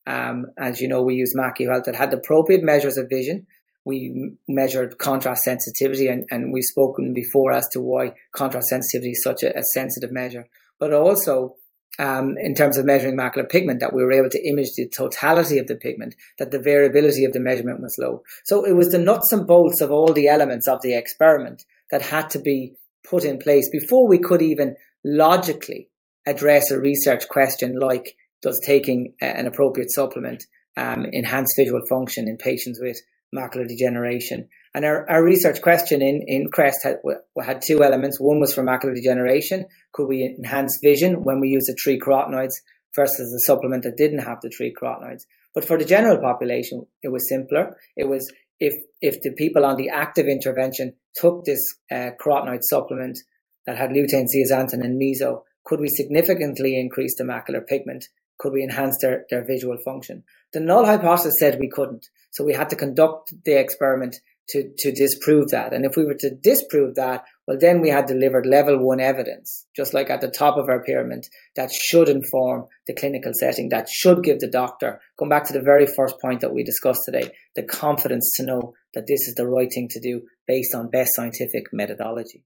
[0.07, 3.47] Um, as you know, we use MacuHealth that had the appropriate measures of vision.
[3.85, 9.23] We measured contrast sensitivity and, and we've spoken before as to why contrast sensitivity is
[9.23, 10.47] such a, a sensitive measure.
[10.79, 11.57] But also
[11.99, 15.59] um, in terms of measuring macular pigment, that we were able to image the totality
[15.59, 18.23] of the pigment, that the variability of the measurement was low.
[18.45, 22.03] So it was the nuts and bolts of all the elements of the experiment that
[22.03, 25.89] had to be put in place before we could even logically
[26.27, 30.43] address a research question like does taking an appropriate supplement
[30.77, 32.99] um, enhance visual function in patients with
[33.35, 34.49] macular degeneration?
[34.75, 36.97] And our, our research question in, in CREST had,
[37.43, 38.21] had two elements.
[38.21, 39.67] One was for macular degeneration.
[39.93, 42.55] Could we enhance vision when we use the three carotenoids
[42.95, 45.23] versus the supplement that didn't have the three carotenoids?
[45.55, 47.77] But for the general population, it was simpler.
[47.97, 53.19] It was if, if the people on the active intervention took this uh, carotenoid supplement
[53.67, 58.05] that had lutein, zeaxanthin and meso, could we significantly increase the macular pigment?
[58.41, 60.25] Could we enhance their, their visual function?
[60.55, 62.07] The null hypothesis said we couldn't.
[62.31, 64.17] So we had to conduct the experiment
[64.49, 65.75] to, to disprove that.
[65.75, 69.67] And if we were to disprove that, well, then we had delivered level one evidence,
[69.77, 73.91] just like at the top of our pyramid, that should inform the clinical setting, that
[73.91, 77.31] should give the doctor, going back to the very first point that we discussed today,
[77.55, 81.15] the confidence to know that this is the right thing to do based on best
[81.15, 82.43] scientific methodology.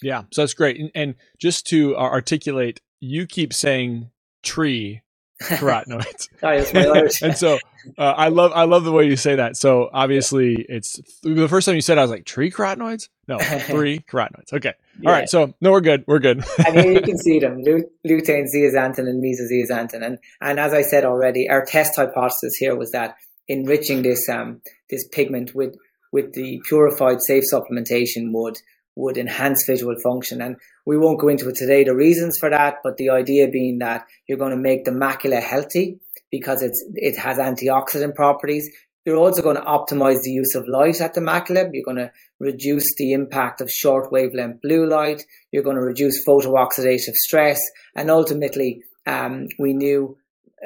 [0.00, 0.78] Yeah, so that's great.
[0.78, 4.10] And, and just to uh, articulate, you keep saying
[4.46, 5.02] tree
[5.42, 6.28] carotenoids.
[7.22, 7.58] and so
[7.98, 9.56] uh, I love I love the way you say that.
[9.56, 13.08] So obviously it's the first time you said I was like tree carotenoids.
[13.28, 14.52] No, three carotenoids.
[14.52, 15.10] Okay, yeah.
[15.10, 15.28] all right.
[15.28, 16.04] So no, we're good.
[16.06, 16.44] We're good.
[16.66, 20.04] and here you can see them: lutein, zeaxanthin, and mesozeaxanthin.
[20.04, 23.16] And and as I said already, our test hypothesis here was that
[23.48, 25.74] enriching this um this pigment with
[26.12, 28.58] with the purified safe supplementation would
[28.96, 30.40] would enhance visual function.
[30.40, 33.78] And we won't go into it today, the reasons for that, but the idea being
[33.78, 38.68] that you're going to make the macula healthy because it's, it has antioxidant properties.
[39.04, 41.70] You're also going to optimize the use of light at the macula.
[41.72, 45.22] You're going to reduce the impact of short wavelength blue light.
[45.52, 47.60] You're going to reduce photooxidative stress.
[47.94, 50.16] And ultimately, um, we knew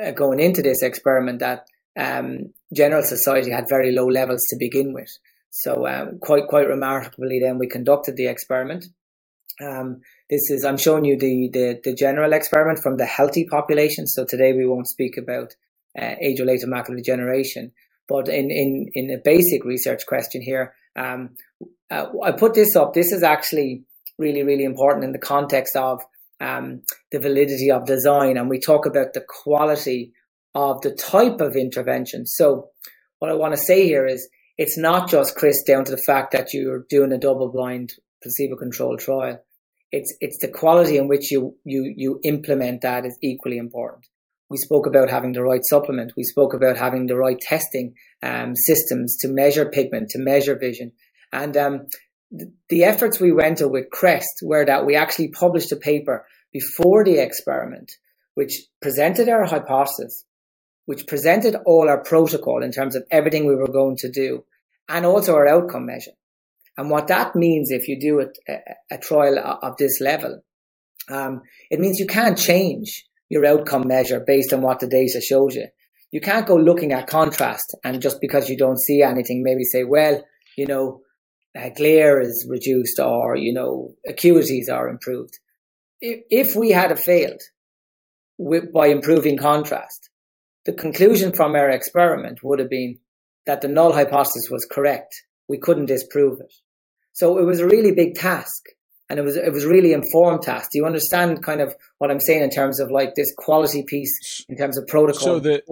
[0.03, 1.67] uh, going into this experiment that
[1.99, 5.11] um, general society had very low levels to begin with.
[5.51, 8.87] So um, quite quite remarkably, then we conducted the experiment.
[9.61, 14.07] Um, this is I'm showing you the, the, the general experiment from the healthy population.
[14.07, 15.55] So today we won't speak about
[16.01, 17.73] uh, age-related macular degeneration,
[18.09, 21.31] but in in in a basic research question here, um,
[21.91, 22.95] uh, I put this up.
[22.95, 23.85] This is actually
[24.19, 26.01] really really important in the context of
[26.41, 30.13] um, the validity of design, and we talk about the quality
[30.55, 32.25] of the type of intervention.
[32.25, 32.71] So
[33.19, 34.29] what I want to say here is
[34.61, 38.57] it's not just Chris down to the fact that you're doing a double blind placebo
[38.57, 39.43] controlled trial.
[39.91, 44.05] It's it's the quality in which you you you implement that is equally important.
[44.51, 46.13] We spoke about having the right supplement.
[46.15, 50.93] We spoke about having the right testing um, systems to measure pigment, to measure vision,
[51.33, 51.87] and um,
[52.31, 56.27] the, the efforts we went to with Crest were that we actually published a paper
[56.53, 57.93] before the experiment,
[58.35, 60.27] which presented our hypothesis,
[60.85, 64.45] which presented all our protocol in terms of everything we were going to do,
[64.91, 66.11] and also our outcome measure.
[66.77, 68.59] And what that means if you do a,
[68.91, 70.43] a, trial of this level,
[71.09, 75.55] um, it means you can't change your outcome measure based on what the data shows
[75.55, 75.67] you.
[76.11, 79.85] You can't go looking at contrast and just because you don't see anything, maybe say,
[79.85, 80.23] well,
[80.57, 81.03] you know,
[81.57, 85.39] uh, glare is reduced or, you know, acuities are improved.
[86.01, 87.41] If, if we had failed
[88.39, 90.11] with, by improving contrast,
[90.65, 92.99] the conclusion from our experiment would have been
[93.47, 95.15] that the null hypothesis was correct.
[95.49, 96.53] We couldn't disprove it.
[97.13, 98.67] So it was a really big task
[99.11, 100.71] and it was it was really informed task.
[100.71, 104.45] Do you understand kind of what I'm saying in terms of like this quality piece
[104.49, 105.21] in terms of protocol?
[105.21, 105.63] So the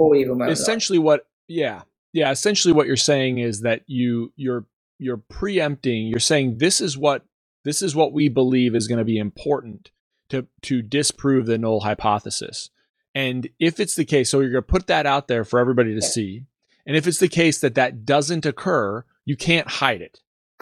[0.50, 4.66] essentially what yeah yeah essentially what you're saying is that you you're
[4.98, 6.09] you're preempting.
[6.09, 7.24] You're saying this is what
[7.64, 9.92] this is what we believe is going to be important
[10.31, 12.70] to to disprove the null hypothesis.
[13.14, 15.90] And if it's the case, so you're going to put that out there for everybody
[15.90, 16.09] to yeah.
[16.09, 16.44] see.
[16.88, 20.20] And if it's the case that that doesn't occur, you can't hide it.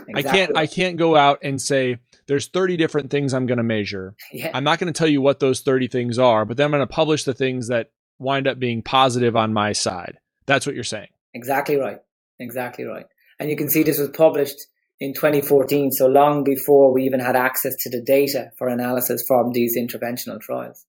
[0.09, 0.15] Exactly.
[0.17, 3.65] I can't I can't go out and say there's 30 different things I'm going to
[3.65, 4.15] measure.
[4.33, 4.51] Yeah.
[4.53, 6.81] I'm not going to tell you what those 30 things are, but then I'm going
[6.81, 10.19] to publish the things that wind up being positive on my side.
[10.47, 11.09] That's what you're saying.
[11.33, 12.01] Exactly right.
[12.41, 13.07] Exactly right.
[13.39, 14.59] And you can see this was published
[14.99, 19.53] in 2014, so long before we even had access to the data for analysis from
[19.53, 20.85] these interventional trials.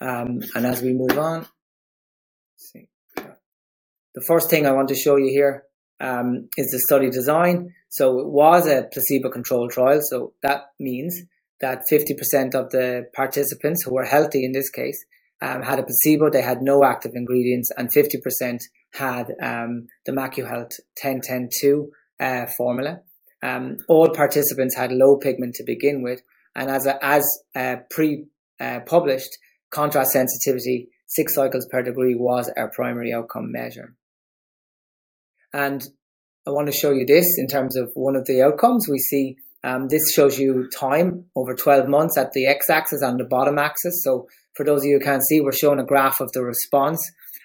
[0.00, 1.46] Um, and as we move on,
[2.56, 2.87] see.
[4.18, 5.62] The first thing I want to show you here
[6.00, 7.72] um, is the study design.
[7.88, 10.00] So it was a placebo controlled trial.
[10.02, 11.16] So that means
[11.60, 14.98] that 50% of the participants who were healthy in this case
[15.40, 16.30] um, had a placebo.
[16.30, 18.58] They had no active ingredients and 50%
[18.94, 21.86] had um, the MacuHealth 10-10-2
[22.18, 22.98] uh, formula.
[23.40, 26.22] Um, all participants had low pigment to begin with.
[26.56, 32.68] And as, a, as uh, pre-published, uh, contrast sensitivity, six cycles per degree was our
[32.72, 33.94] primary outcome measure.
[35.52, 35.82] And
[36.46, 38.88] I want to show you this in terms of one of the outcomes.
[38.88, 43.24] We see Um, this shows you time over 12 months at the x-axis and the
[43.24, 44.02] bottom axis.
[44.04, 47.00] So for those of you who can't see, we're showing a graph of the response.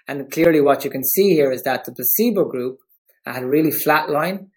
[0.07, 2.77] And clearly what you can see here is that the placebo group
[3.25, 4.51] had a really flat line,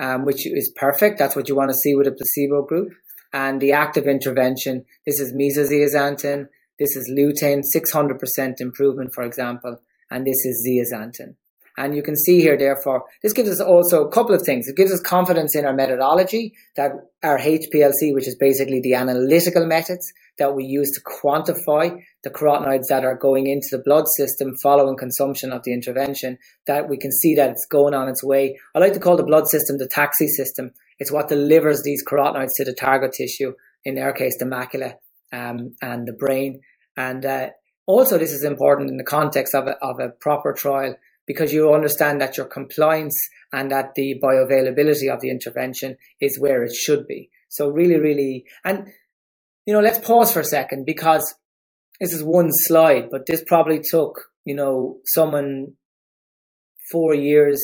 [0.00, 1.18] um, which is perfect.
[1.18, 2.92] That's what you want to see with a placebo group.
[3.32, 9.80] And the active intervention, this is mesozeaxanthin, this is lutein, 600% improvement, for example,
[10.10, 11.34] and this is zeaxanthin.
[11.78, 14.66] And you can see here, therefore, this gives us also a couple of things.
[14.66, 16.90] It gives us confidence in our methodology that
[17.22, 22.88] our HPLC, which is basically the analytical methods that we use to quantify the carotenoids
[22.88, 26.36] that are going into the blood system following consumption of the intervention,
[26.66, 28.58] that we can see that it's going on its way.
[28.74, 30.72] I like to call the blood system the taxi system.
[30.98, 33.52] It's what delivers these carotenoids to the target tissue,
[33.84, 34.94] in our case, the macula
[35.32, 36.60] um, and the brain.
[36.96, 37.50] And uh,
[37.86, 40.96] also, this is important in the context of a, of a proper trial
[41.28, 43.16] because you understand that your compliance
[43.52, 47.30] and that the bioavailability of the intervention is where it should be.
[47.48, 48.88] So really, really, and
[49.66, 51.34] you know, let's pause for a second because
[52.00, 55.74] this is one slide, but this probably took, you know, someone
[56.90, 57.60] four years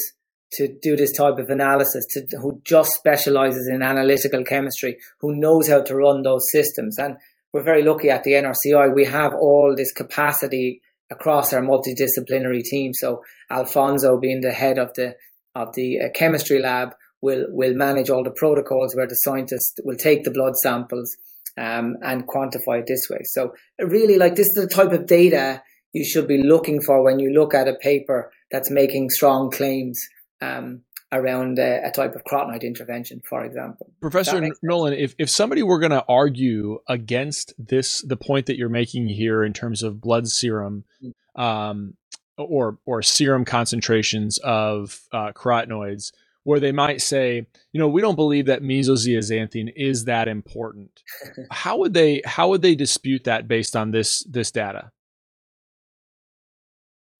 [0.52, 5.68] to do this type of analysis, to who just specializes in analytical chemistry, who knows
[5.68, 6.98] how to run those systems.
[6.98, 7.16] And
[7.52, 8.94] we're very lucky at the NRCI.
[8.94, 10.82] We have all this capacity
[11.14, 12.92] across our multidisciplinary team.
[12.94, 15.14] So Alfonso, being the head of the
[15.54, 16.88] of the uh, chemistry lab,
[17.20, 21.16] will will manage all the protocols where the scientists will take the blood samples
[21.56, 23.20] um, and quantify it this way.
[23.24, 27.18] So really, like this is the type of data you should be looking for when
[27.20, 30.00] you look at a paper that's making strong claims.
[30.40, 30.82] Um,
[31.14, 33.90] around a, a, type of carotenoid intervention, for example.
[34.00, 38.68] Professor Nolan, if, if somebody were going to argue against this, the point that you're
[38.68, 41.40] making here in terms of blood serum, mm.
[41.40, 41.94] um,
[42.36, 48.16] or or serum concentrations of uh, carotenoids, where they might say, you know, we don't
[48.16, 51.02] believe that mesozeaxanthin is that important.
[51.50, 54.90] how would they how would they dispute that based on this this data?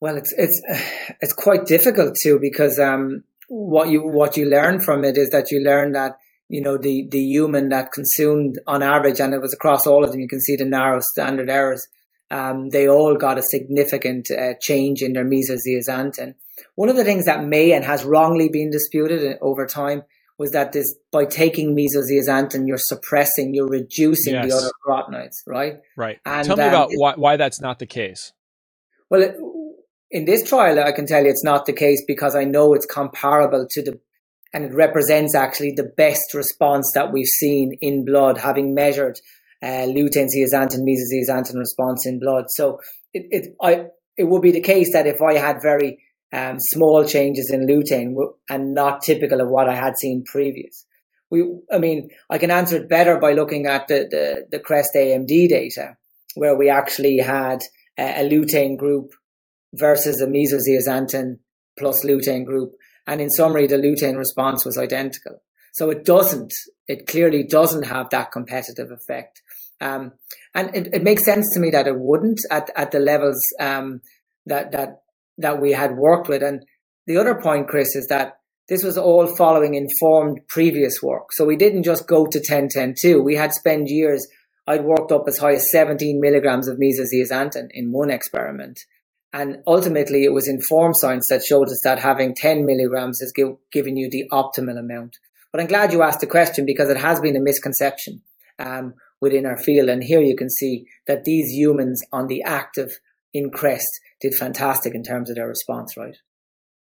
[0.00, 0.60] Well, it's it's
[1.20, 5.50] it's quite difficult too because um, what you what you learn from it is that
[5.50, 6.16] you learn that
[6.48, 10.10] you know the the human that consumed on average, and it was across all of
[10.10, 10.20] them.
[10.20, 11.86] You can see the narrow standard errors.
[12.30, 16.34] Um, they all got a significant uh, change in their mesozeaxanthin.
[16.74, 20.02] One of the things that may and has wrongly been disputed over time
[20.36, 24.48] was that this by taking mesozeaxanthin, you're suppressing, you're reducing yes.
[24.48, 25.76] the other carotenoids, right?
[25.96, 26.18] Right.
[26.26, 28.32] And, Tell me um, about why, why that's not the case.
[29.10, 29.36] Well, it,
[30.10, 32.86] in this trial, I can tell you it's not the case because I know it's
[32.86, 34.00] comparable to the,
[34.52, 39.18] and it represents actually the best response that we've seen in blood, having measured
[39.62, 42.44] uh, lutein, zeaxanthin, mesozeaxanthin response in blood.
[42.48, 42.80] So
[43.12, 43.86] it, it, I,
[44.16, 45.98] it would be the case that if I had very
[46.32, 48.14] um, small changes in lutein
[48.48, 50.84] and not typical of what I had seen previous.
[51.30, 54.90] We, I mean, I can answer it better by looking at the, the, the CREST
[54.94, 55.96] AMD data,
[56.34, 57.60] where we actually had
[57.98, 59.10] a, a lutein group
[59.78, 61.38] versus a mesozeaxanthin
[61.78, 62.72] plus lutein group.
[63.06, 65.42] And in summary, the lutein response was identical.
[65.72, 66.52] So it doesn't,
[66.86, 69.42] it clearly doesn't have that competitive effect.
[69.80, 70.12] Um,
[70.54, 74.00] and it, it, makes sense to me that it wouldn't at, at the levels um,
[74.46, 75.02] that, that,
[75.38, 76.42] that we had worked with.
[76.42, 76.64] And
[77.06, 81.32] the other point, Chris, is that this was all following informed previous work.
[81.32, 83.22] So we didn't just go to 10 10 2.
[83.22, 84.26] We had spent years,
[84.66, 88.80] I'd worked up as high as 17 milligrams of mesozeaxanthin in one experiment.
[89.34, 93.56] And ultimately, it was informed science that showed us that having 10 milligrams is give,
[93.72, 95.16] giving you the optimal amount.
[95.50, 98.22] But I'm glad you asked the question because it has been a misconception
[98.60, 99.88] um, within our field.
[99.88, 103.00] And here you can see that these humans on the active
[103.32, 103.88] in CREST
[104.20, 106.16] did fantastic in terms of their response, right?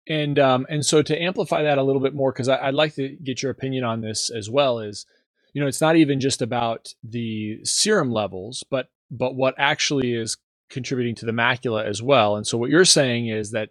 [0.09, 3.11] And um, and so to amplify that a little bit more, because I'd like to
[3.23, 5.05] get your opinion on this as well, is
[5.53, 10.39] you know it's not even just about the serum levels, but but what actually is
[10.71, 12.37] contributing to the macula as well.
[12.37, 13.71] And so what you're saying is that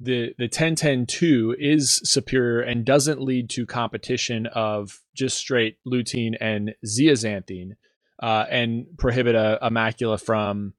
[0.00, 6.74] the the 10-10-2 is superior and doesn't lead to competition of just straight lutein and
[6.86, 7.72] zeaxanthin
[8.22, 10.74] uh, and prohibit a, a macula from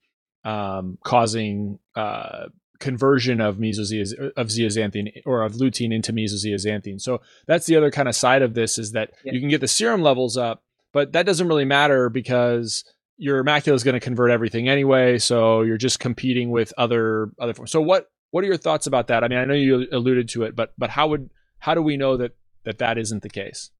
[0.45, 2.45] um, causing uh,
[2.80, 6.99] conversion of mesozeas of zeaxanthin or of lutein into mesozeaxanthin.
[6.99, 9.34] So that's the other kind of side of this is that yeah.
[9.34, 10.63] you can get the serum levels up,
[10.93, 12.86] but that doesn't really matter because
[13.20, 15.20] your macula is going to convert everything anyway.
[15.20, 17.72] So you're just competing with other other forms.
[17.72, 19.24] So what what are your thoughts about that?
[19.24, 21.97] I mean, I know you alluded to it, but but how would how do we
[21.97, 22.32] know that
[22.63, 23.72] that that isn't the case?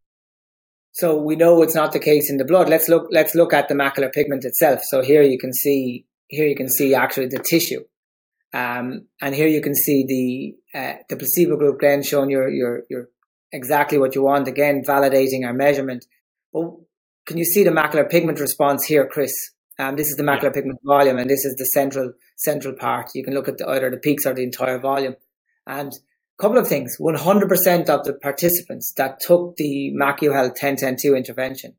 [0.91, 2.67] So we know it's not the case in the blood.
[2.67, 4.81] Let's look let's look at the macular pigment itself.
[4.83, 7.85] So here you can see here you can see actually the tissue,
[8.53, 10.05] um, and here you can see
[10.73, 11.79] the uh, the placebo group.
[11.79, 13.09] Then showing your your your
[13.53, 14.49] exactly what you want.
[14.49, 16.05] Again, validating our measurement.
[16.51, 16.71] But
[17.30, 19.32] can you see the macular pigment response here, Chris?
[19.77, 20.49] Um, this is the macular yeah.
[20.49, 23.11] pigment volume, and this is the central central part.
[23.13, 25.15] You can look at the, either the peaks or the entire volume.
[25.67, 31.75] And a couple of things: 100% of the participants that took the MacuHealth 10-10-2 intervention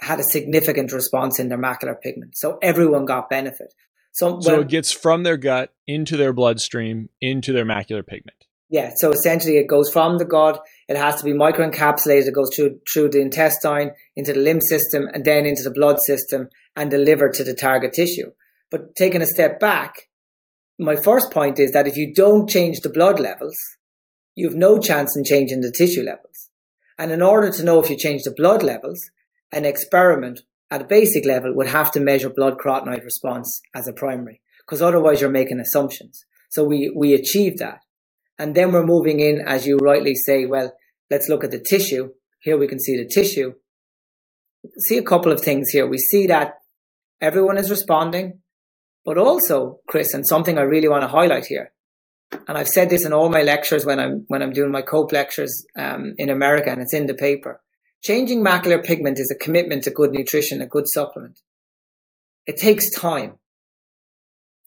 [0.00, 2.34] had a significant response in their macular pigment.
[2.38, 3.74] So everyone got benefit.
[4.12, 8.46] So, so it gets from their gut into their bloodstream into their macular pigment.
[8.72, 10.58] Yeah, so essentially it goes from the gut,
[10.88, 15.08] it has to be microencapsulated, it goes through through the intestine, into the lymph system,
[15.12, 18.30] and then into the blood system and delivered to the target tissue.
[18.70, 20.08] But taking a step back,
[20.78, 23.56] my first point is that if you don't change the blood levels,
[24.34, 26.50] you have no chance in changing the tissue levels.
[26.98, 29.00] And in order to know if you change the blood levels,
[29.52, 30.40] an experiment
[30.70, 34.80] at a basic level would have to measure blood carotenoid response as a primary, because
[34.80, 36.24] otherwise you're making assumptions.
[36.50, 37.80] So we, we achieve that.
[38.38, 40.72] And then we're moving in, as you rightly say, well,
[41.10, 42.10] let's look at the tissue.
[42.40, 43.54] Here we can see the tissue.
[44.78, 45.86] See a couple of things here.
[45.86, 46.54] We see that
[47.20, 48.40] everyone is responding,
[49.04, 51.72] but also, Chris, and something I really want to highlight here,
[52.48, 55.12] and I've said this in all my lectures when I'm when I'm doing my COPE
[55.12, 57.60] lectures um, in America, and it's in the paper.
[58.02, 61.38] Changing macular pigment is a commitment to good nutrition, a good supplement.
[62.46, 63.34] It takes time.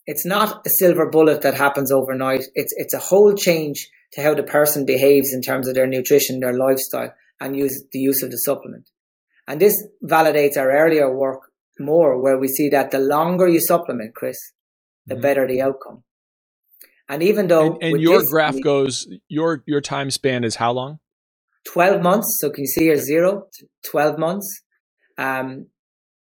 [0.08, 2.46] It's not a silver bullet that happens overnight.
[2.54, 6.40] It's, it's a whole change to how the person behaves in terms of their nutrition,
[6.40, 8.90] their lifestyle, and use the use of the supplement.
[9.48, 11.42] And this validates our earlier work
[11.80, 14.38] more, where we see that the longer you supplement, Chris,
[15.06, 15.22] the mm-hmm.
[15.22, 16.04] better the outcome.
[17.08, 20.72] And even though, and, and your this, graph goes, your your time span is how
[20.72, 21.00] long?
[21.64, 22.38] Twelve months.
[22.40, 24.64] So can you see here zero to twelve months?
[25.18, 25.68] Um,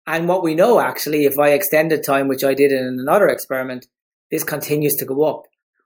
[0.07, 3.27] and what we know actually, if I extend the time, which I did in another
[3.27, 3.85] experiment,
[4.31, 5.43] this continues to go up.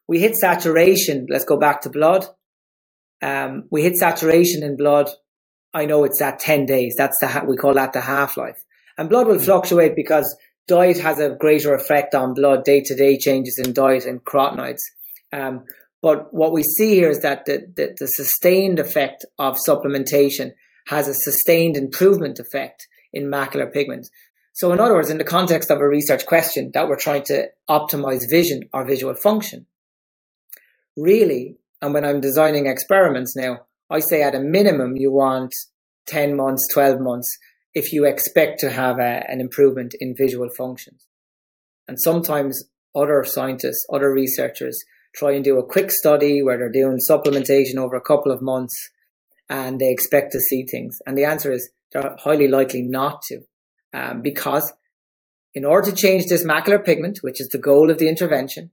[0.07, 1.27] We hit saturation.
[1.29, 2.25] Let's go back to blood.
[3.21, 5.09] Um, we hit saturation in blood.
[5.75, 6.95] I know it's at 10 days.
[6.97, 8.63] That's the, we call that the half life.
[8.97, 10.35] And blood will fluctuate because
[10.69, 14.79] diet has a greater effect on blood, day to day changes in diet and carotenoids.
[15.33, 15.65] Um,
[16.01, 20.51] but what we see here is that the, the, the sustained effect of supplementation
[20.87, 24.07] has a sustained improvement effect in macular pigment.
[24.53, 27.49] So in other words, in the context of a research question that we're trying to
[27.69, 29.65] optimize vision or visual function,
[30.95, 35.53] really, and when I'm designing experiments now, I say at a minimum you want
[36.07, 37.27] 10 months, 12 months
[37.73, 41.05] if you expect to have a, an improvement in visual functions.
[41.87, 42.63] And sometimes
[42.95, 44.79] other scientists, other researchers
[45.13, 48.75] try and do a quick study where they're doing supplementation over a couple of months
[49.49, 50.97] and they expect to see things.
[51.05, 53.41] And the answer is they're highly likely not to,
[53.93, 54.73] um, because
[55.53, 58.71] in order to change this macular pigment, which is the goal of the intervention,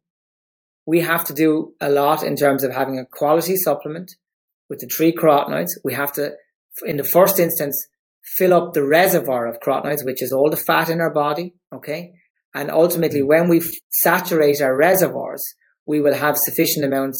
[0.86, 4.16] we have to do a lot in terms of having a quality supplement
[4.68, 5.70] with the three carotenoids.
[5.84, 6.32] We have to,
[6.84, 7.76] in the first instance,
[8.36, 11.54] fill up the reservoir of carotenoids, which is all the fat in our body.
[11.74, 12.12] Okay.
[12.54, 13.28] And ultimately, mm-hmm.
[13.28, 15.42] when we saturate our reservoirs,
[15.86, 17.18] we will have sufficient amounts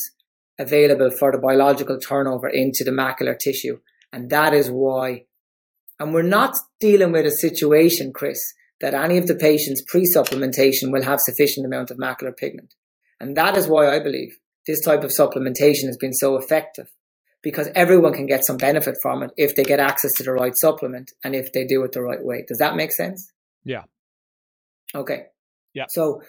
[0.59, 3.79] available for the biological turnover into the macular tissue.
[4.13, 5.25] And that is why
[6.03, 8.41] and we're not dealing with a situation, Chris,
[8.81, 12.75] that any of the patients pre-supplementation will have sufficient amount of macular pigment.
[13.21, 14.37] And that is why I believe
[14.67, 16.89] this type of supplementation has been so effective
[17.43, 20.53] because everyone can get some benefit from it if they get access to the right
[20.57, 22.45] supplement and if they do it the right way.
[22.47, 23.33] Does that make sense?
[23.65, 23.85] Yeah.
[24.95, 25.25] Okay.
[25.75, 25.87] Yeah.
[25.89, 26.23] So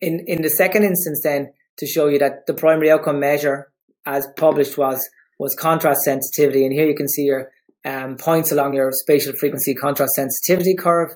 [0.00, 3.72] in, in the second instance then to show you that the primary outcome measure
[4.04, 5.00] as published was
[5.38, 7.50] was contrast sensitivity and here you can see your
[7.84, 11.10] um, points along your spatial frequency contrast sensitivity curve.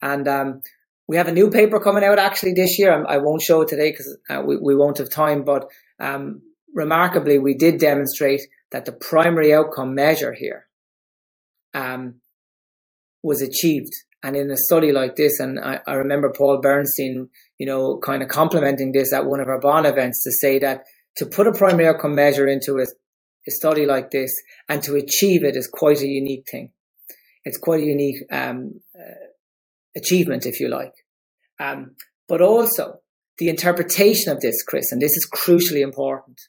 [0.00, 0.62] And um,
[1.08, 3.04] we have a new paper coming out actually this year.
[3.06, 6.42] I won't show it today because uh, we, we won't have time, but um,
[6.74, 10.66] remarkably, we did demonstrate that the primary outcome measure here
[11.74, 12.20] um,
[13.22, 13.92] was achieved.
[14.24, 18.22] And in a study like this, and I, I remember Paul Bernstein, you know, kind
[18.22, 20.84] of complimenting this at one of our Bonn events to say that
[21.16, 22.86] to put a primary outcome measure into a
[23.46, 24.32] a study like this
[24.68, 26.72] and to achieve it is quite a unique thing.
[27.44, 29.26] It's quite a unique um, uh,
[29.96, 30.94] achievement, if you like.
[31.58, 31.96] Um,
[32.28, 33.00] but also
[33.38, 36.40] the interpretation of this, Chris, and this is crucially important.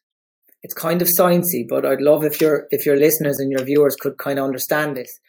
[0.64, 3.96] It's kind of sciencey, but I'd love if your if your listeners and your viewers
[4.00, 5.20] could kind of understand this.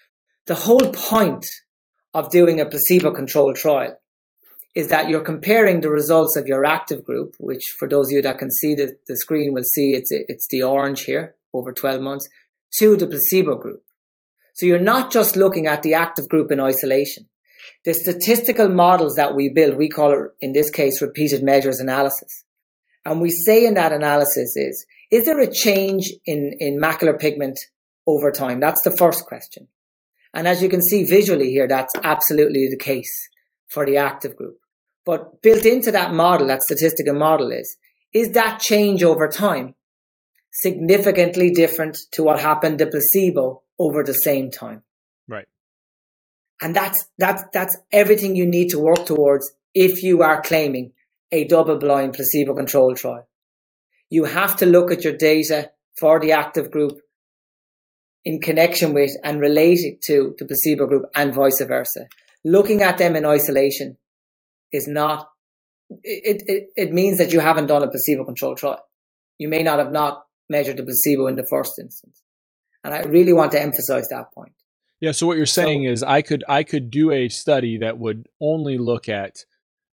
[0.46, 1.44] The whole point
[2.12, 3.96] of doing a placebo-controlled trial
[4.74, 8.22] is that you're comparing the results of your active group, which for those of you
[8.22, 12.00] that can see the, the screen will see it's it's the orange here, over 12
[12.00, 12.28] months
[12.78, 13.82] to the placebo group.
[14.54, 17.28] So you're not just looking at the active group in isolation.
[17.84, 22.44] The statistical models that we build, we call it in this case repeated measures analysis.
[23.04, 27.58] And we say in that analysis is, is there a change in, in macular pigment
[28.06, 28.60] over time?
[28.60, 29.68] That's the first question.
[30.32, 33.28] And as you can see visually here, that's absolutely the case
[33.68, 34.56] for the active group.
[35.06, 37.76] But built into that model, that statistical model is,
[38.12, 39.74] is that change over time
[40.50, 44.82] significantly different to what happened to placebo over the same time?
[45.28, 45.46] Right.
[46.60, 50.92] And that's, that's, that's everything you need to work towards if you are claiming
[51.32, 53.28] a double blind placebo controlled trial.
[54.16, 55.58] You have to look at your data
[56.00, 56.92] for the active group
[58.24, 62.06] in connection with and related to the placebo group and vice versa.
[62.44, 63.96] Looking at them in isolation
[64.70, 65.28] is not,
[66.04, 68.84] it, it, it means that you haven't done a placebo controlled trial.
[69.38, 72.22] You may not have not measured the placebo in the first instance.
[72.84, 74.54] And I really want to emphasize that point.
[75.00, 75.10] Yeah.
[75.10, 78.28] So what you're saying so, is I could, I could do a study that would
[78.40, 79.44] only look at,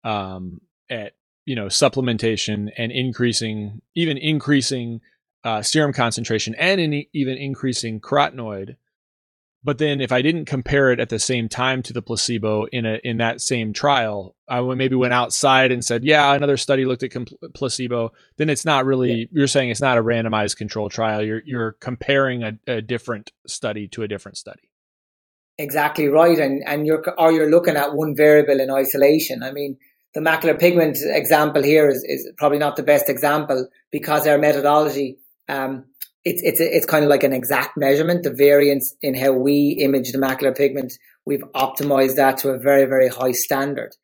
[0.03, 0.61] um,
[0.91, 1.13] at,
[1.45, 5.01] you know, supplementation and increasing, even increasing
[5.43, 8.75] uh, serum concentration and in even increasing carotenoid.
[9.63, 12.85] But then if I didn't compare it at the same time to the placebo in
[12.87, 17.03] a in that same trial, I maybe went outside and said, "Yeah, another study looked
[17.03, 17.11] at
[17.53, 19.25] placebo." Then it's not really yeah.
[19.31, 21.21] you're saying it's not a randomized control trial.
[21.21, 24.67] You're you're comparing a, a different study to a different study.
[25.59, 29.43] Exactly right, and and you're or you're looking at one variable in isolation.
[29.43, 29.77] I mean,
[30.13, 35.17] the macular pigment example here is, is probably not the best example because our methodology
[35.47, 35.85] um,
[36.23, 38.23] it's it's it's kind of like an exact measurement.
[38.23, 40.93] The variance in how we image the macular pigment,
[41.25, 43.95] we've optimized that to a very very high standard.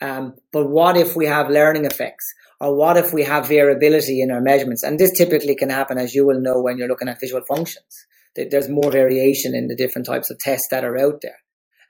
[0.00, 2.26] Um, but what if we have learning effects,
[2.60, 4.82] or what if we have variability in our measurements?
[4.82, 8.06] And this typically can happen, as you will know, when you're looking at visual functions.
[8.34, 11.36] There's more variation in the different types of tests that are out there.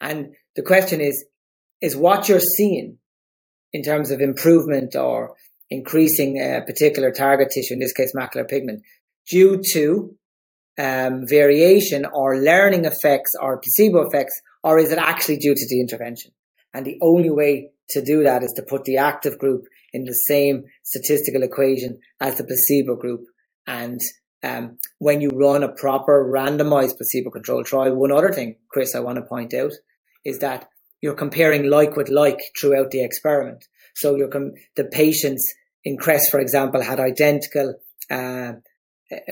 [0.00, 1.24] And the question is,
[1.80, 2.98] is what you're seeing
[3.72, 5.34] in terms of improvement or
[5.70, 8.82] increasing a particular target tissue, in this case macular pigment,
[9.30, 10.14] due to
[10.78, 15.80] um, variation or learning effects or placebo effects, or is it actually due to the
[15.80, 16.32] intervention?
[16.74, 20.12] And the only way to do that is to put the active group in the
[20.12, 23.20] same statistical equation as the placebo group.
[23.66, 24.00] And
[24.42, 29.00] um, when you run a proper randomized placebo controlled trial, one other thing, Chris, I
[29.00, 29.72] want to point out
[30.24, 30.68] is that
[31.03, 33.66] you're comparing like with like throughout the experiment.
[33.94, 35.53] So you're com- the patients
[35.84, 37.74] in CREST, for example, had identical
[38.11, 38.53] uh,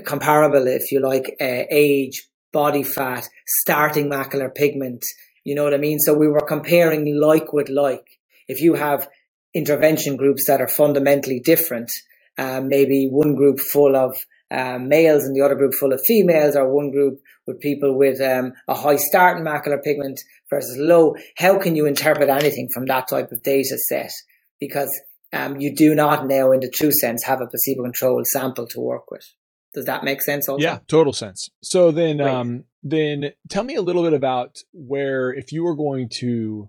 [0.05, 3.27] comparable, if you like, uh, age, body fat,
[3.63, 5.05] starting macular pigment.
[5.45, 5.99] You know what I mean?
[6.01, 8.05] So we were comparing like with like.
[8.49, 9.09] If you have
[9.55, 11.91] intervention groups that are fundamentally different,
[12.37, 14.17] uh, maybe one group full of
[14.51, 18.21] uh, males and the other group full of females, or one group with people with
[18.21, 23.09] um, a high starting macular pigment versus low, how can you interpret anything from that
[23.09, 24.11] type of data set?
[24.59, 24.91] Because
[25.33, 28.81] um, you do not now, in the true sense, have a placebo controlled sample to
[28.81, 29.25] work with.
[29.73, 30.49] Does that make sense?
[30.49, 30.63] Also?
[30.63, 31.49] Yeah, total sense.
[31.63, 36.09] So then, um, then tell me a little bit about where if you were going
[36.19, 36.69] to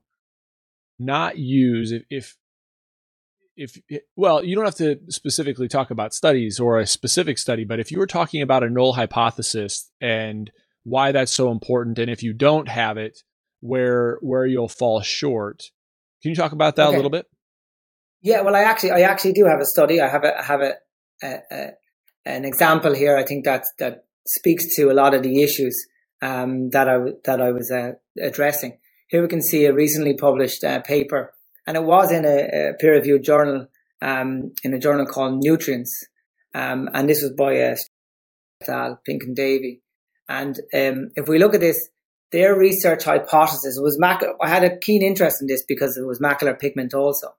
[0.99, 2.37] not use if, if
[3.61, 7.79] if well you don't have to specifically talk about studies or a specific study but
[7.79, 10.51] if you were talking about a null hypothesis and
[10.83, 13.19] why that's so important and if you don't have it
[13.59, 15.63] where where you'll fall short
[16.21, 16.95] can you talk about that okay.
[16.95, 17.25] a little bit
[18.21, 20.61] yeah well i actually i actually do have a study i have a I have
[20.61, 20.73] a,
[21.23, 21.71] a, a,
[22.25, 23.17] an example here.
[23.17, 25.75] I think that that speaks to a lot of the issues
[26.21, 28.77] um, that I that I was uh, addressing.
[29.07, 31.33] Here we can see a recently published uh, paper,
[31.71, 33.65] and it was in a, a peer-reviewed journal
[34.01, 36.03] um, in a journal called Nutrients,
[36.53, 37.61] um, and this was by
[38.69, 39.81] uh, Pink and Davy.
[40.27, 41.77] And um, if we look at this,
[42.33, 46.19] their research hypothesis was mac- I had a keen interest in this because it was
[46.19, 47.35] macular pigment also.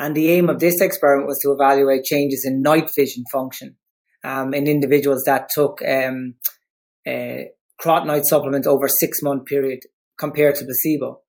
[0.00, 3.76] And the aim of this experiment was to evaluate changes in night vision function
[4.24, 6.34] um, in individuals that took um,
[7.06, 7.46] uh,
[7.80, 9.84] carotenoid supplement over a six month period
[10.18, 11.21] compared to placebo.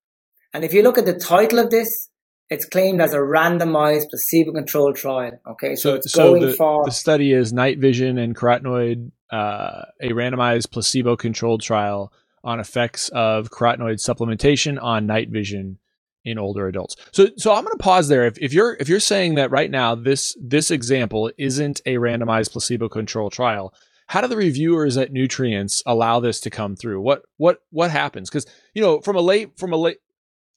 [0.54, 2.10] And if you look at the title of this,
[2.50, 5.32] it's claimed as a randomized placebo controlled trial.
[5.48, 9.12] Okay, so, so it's so going the, for the study is night vision and carotenoid,
[9.32, 15.80] uh, a randomized placebo controlled trial on effects of carotenoid supplementation on night vision
[16.26, 16.96] in older adults.
[17.12, 18.26] So so I'm going to pause there.
[18.26, 22.52] If, if you're if you're saying that right now this this example isn't a randomized
[22.52, 23.74] placebo-controlled trial,
[24.08, 27.02] how do the reviewers at Nutrients allow this to come through?
[27.02, 28.30] What what what happens?
[28.30, 29.96] Because you know from a lay from a lay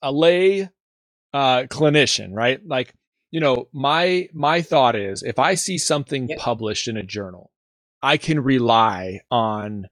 [0.03, 0.71] a lay
[1.33, 2.61] uh, clinician, right?
[2.67, 2.95] Like
[3.31, 6.39] you know my my thought is if I see something yep.
[6.39, 7.51] published in a journal,
[8.03, 9.87] I can rely on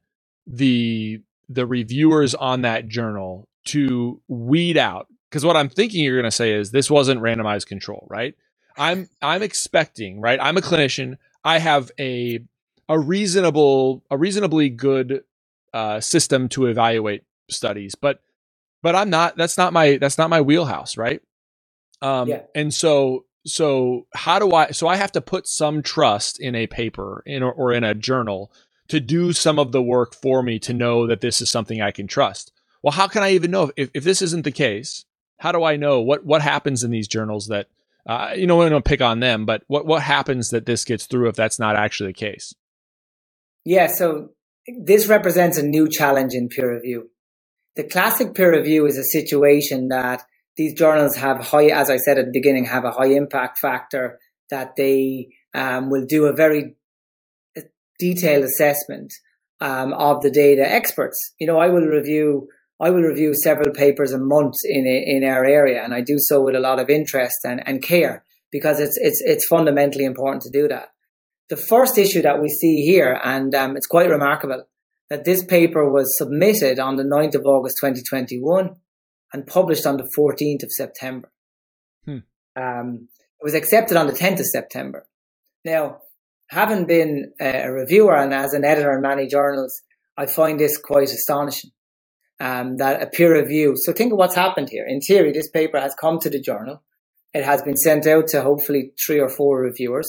[0.46, 6.30] the the reviewers on that journal to weed out because what I'm thinking you're going
[6.30, 8.34] to say is this wasn't randomized control, right?
[8.76, 10.38] I'm I'm expecting, right?
[10.40, 11.16] I'm a clinician.
[11.44, 12.40] I have a
[12.88, 15.24] a reasonable a reasonably good
[15.72, 18.20] uh, system to evaluate studies, but
[18.84, 19.38] but I'm not.
[19.38, 21.22] That's not my that's not my wheelhouse, right?
[22.02, 22.42] Um, yeah.
[22.54, 24.72] And so so how do I?
[24.72, 27.94] So I have to put some trust in a paper in or, or in a
[27.94, 28.52] journal
[28.88, 31.92] to do some of the work for me to know that this is something I
[31.92, 32.52] can trust.
[32.82, 35.06] Well, how can I even know if, if this isn't the case?
[35.38, 37.68] How do I know what what happens in these journals that
[38.06, 41.06] uh, you know, I don't pick on them, but what what happens that this gets
[41.06, 42.54] through if that's not actually the case?
[43.64, 44.34] Yeah, so
[44.66, 47.08] this represents a new challenge in peer review.
[47.76, 50.22] The classic peer review is a situation that
[50.56, 54.20] these journals have high, as I said at the beginning, have a high impact factor
[54.50, 56.76] that they um, will do a very
[57.56, 57.62] uh,
[57.98, 59.12] detailed assessment
[59.60, 60.62] um, of the data.
[60.62, 62.48] Experts, you know, I will review
[62.80, 66.42] I will review several papers a month in in our area, and I do so
[66.42, 70.50] with a lot of interest and, and care because it's it's it's fundamentally important to
[70.50, 70.88] do that.
[71.48, 74.64] The first issue that we see here, and um, it's quite remarkable,
[75.10, 78.76] that this paper was submitted on the 9th of August 2021
[79.32, 81.30] and published on the 14th of September.
[82.04, 82.18] Hmm.
[82.56, 83.08] Um,
[83.40, 85.06] it was accepted on the 10th of September.
[85.64, 85.98] Now,
[86.48, 89.82] having been a reviewer and as an editor in many journals,
[90.16, 91.70] I find this quite astonishing
[92.40, 93.74] um, that a peer review.
[93.76, 94.86] So think of what's happened here.
[94.86, 96.82] In theory, this paper has come to the journal.
[97.32, 100.08] It has been sent out to hopefully three or four reviewers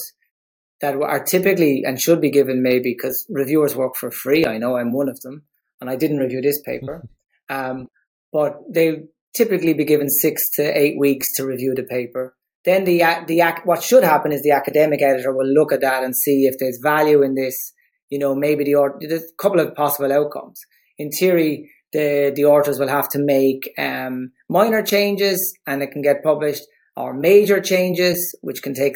[0.80, 4.46] that are typically and should be given maybe because reviewers work for free.
[4.46, 5.44] I know I'm one of them
[5.80, 7.08] and I didn't review this paper.
[7.48, 7.88] Um,
[8.32, 9.04] but they
[9.34, 12.34] typically be given six to eight weeks to review the paper.
[12.64, 16.16] Then the, the, what should happen is the academic editor will look at that and
[16.16, 17.72] see if there's value in this.
[18.10, 20.60] You know, maybe the, there's a couple of possible outcomes.
[20.98, 26.02] In theory, the the authors will have to make um, minor changes and it can
[26.02, 26.62] get published
[26.96, 28.94] or major changes which can take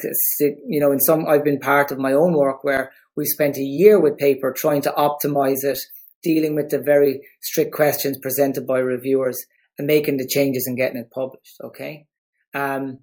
[0.66, 3.62] you know in some I've been part of my own work where we spent a
[3.62, 5.78] year with paper trying to optimize it
[6.22, 9.44] dealing with the very strict questions presented by reviewers
[9.78, 12.06] and making the changes and getting it published okay?
[12.54, 13.00] Um,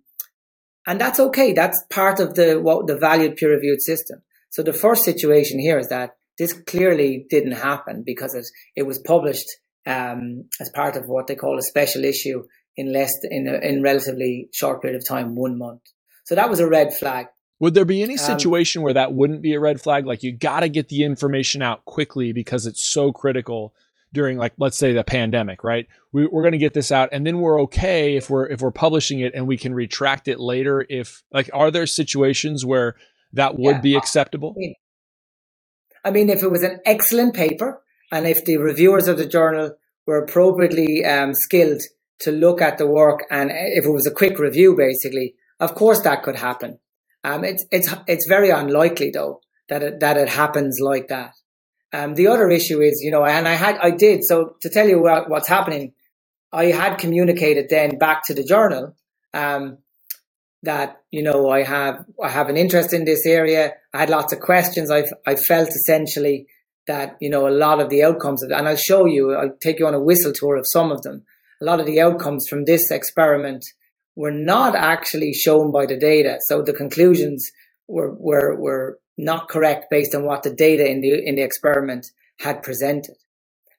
[0.88, 1.52] and that's okay.
[1.52, 4.22] That's part of the what the valued peer reviewed system.
[4.50, 8.46] So the first situation here is that this clearly didn't happen because it,
[8.76, 9.48] it was published
[9.86, 12.44] um, as part of what they call a special issue
[12.78, 15.82] in less in a, in relatively short period of time, one month.
[16.24, 17.28] So that was a red flag.
[17.60, 20.06] Would there be any um, situation um, where that wouldn't be a red flag?
[20.06, 23.74] Like you got to get the information out quickly because it's so critical
[24.14, 27.28] during like let's say the pandemic right we, are going to get this out and
[27.28, 30.86] then we're okay if we're if we're publishing it and we can retract it later
[30.90, 32.96] if like are there situations where
[33.34, 34.76] that would yeah, be acceptable I mean,
[36.06, 39.72] I mean if it was an excellent paper and if the reviewers of the journal
[40.06, 41.82] were appropriately um, skilled
[42.20, 46.02] to look at the work, and if it was a quick review, basically, of course
[46.02, 46.80] that could happen.
[47.24, 51.34] Um, it's it's it's very unlikely though that it, that it happens like that.
[51.94, 54.88] Um, the other issue is, you know, and I had I did so to tell
[54.88, 55.94] you what, what's happening.
[56.52, 58.96] I had communicated then back to the journal
[59.34, 59.80] um,
[60.64, 63.74] that you know I have I have an interest in this area.
[63.94, 64.92] I had lots of questions.
[64.92, 66.48] I I felt essentially
[66.88, 69.34] that you know a lot of the outcomes of, and I'll show you.
[69.34, 71.24] I'll take you on a whistle tour of some of them.
[71.62, 73.66] A lot of the outcomes from this experiment
[74.16, 77.50] were not actually shown by the data, so the conclusions
[77.88, 82.08] were were were not correct based on what the data in the in the experiment
[82.40, 83.16] had presented.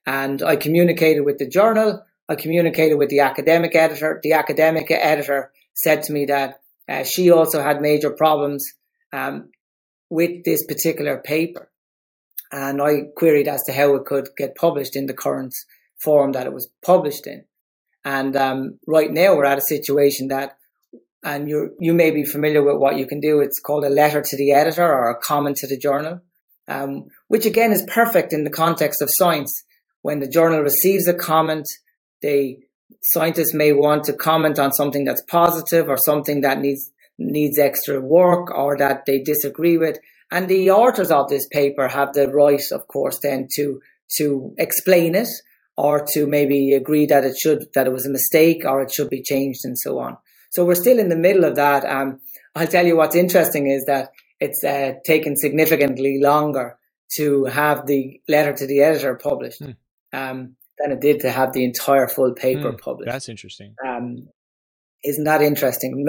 [0.05, 2.03] And I communicated with the journal.
[2.27, 4.19] I communicated with the academic editor.
[4.21, 8.65] The academic editor said to me that uh, she also had major problems
[9.13, 9.49] um,
[10.09, 11.69] with this particular paper
[12.51, 15.53] and I queried as to how it could get published in the current
[15.97, 17.45] form that it was published in.
[18.05, 20.57] And um, right now we're at a situation that,
[21.23, 23.41] and you you may be familiar with what you can do.
[23.41, 26.21] It's called a letter to the editor or a comment to the journal,
[26.67, 29.63] um, which again is perfect in the context of science.
[30.01, 31.65] When the journal receives a comment,
[32.21, 32.59] they
[33.01, 37.99] scientists may want to comment on something that's positive or something that needs needs extra
[37.99, 39.97] work or that they disagree with
[40.31, 43.81] and the authors of this paper have the right, of course, then to
[44.17, 45.27] to explain it
[45.79, 49.09] or to maybe agree that it should that it was a mistake or it should
[49.09, 50.17] be changed and so on.
[50.51, 51.85] So we're still in the middle of that.
[51.85, 52.19] Um,
[52.55, 54.09] I'll tell you what's interesting is that
[54.39, 56.77] it's uh, taken significantly longer
[57.17, 59.71] to have the letter to the editor published hmm.
[60.11, 62.77] um, than it did to have the entire full paper hmm.
[62.77, 63.11] published.
[63.11, 63.75] That's interesting.
[63.85, 64.27] Um,
[65.03, 66.05] isn't that interesting?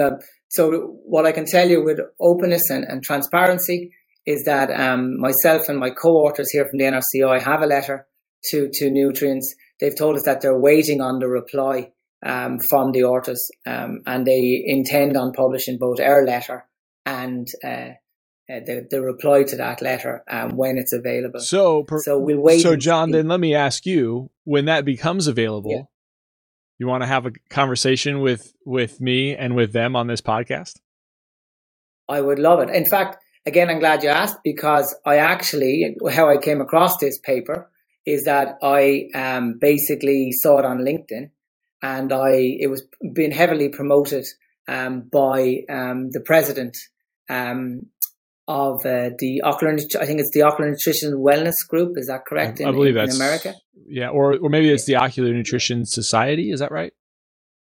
[0.49, 3.93] So what I can tell you with openness and, and transparency
[4.25, 8.05] is that um, myself and my co-authors here from the NRCI have a letter
[8.49, 9.53] to to Nutrients.
[9.81, 11.91] They've told us that they're waiting on the reply
[12.23, 16.65] um, from the authors, um, and they intend on publishing both our letter
[17.03, 17.67] and uh,
[18.47, 21.39] uh, the, the reply to that letter um, when it's available.
[21.39, 22.61] So, per, so we'll wait.
[22.61, 25.83] So, John, then let me ask you: when that becomes available, yeah.
[26.77, 30.79] you want to have a conversation with with me and with them on this podcast?
[32.07, 32.69] I would love it.
[32.69, 33.17] In fact,
[33.47, 37.71] again, I'm glad you asked because I actually how I came across this paper
[38.05, 41.29] is that I um, basically saw it on LinkedIn,
[41.81, 42.83] and I it was
[43.13, 44.25] being heavily promoted
[44.67, 46.77] um, by um, the president
[47.29, 47.87] um,
[48.47, 51.93] of uh, the Ocular, I think it's the Ocular Nutrition Wellness Group.
[51.95, 52.59] Is that correct?
[52.59, 53.53] In, I believe in, that's in America.
[53.87, 56.51] Yeah, or or maybe it's the Ocular Nutrition Society.
[56.51, 56.93] Is that right?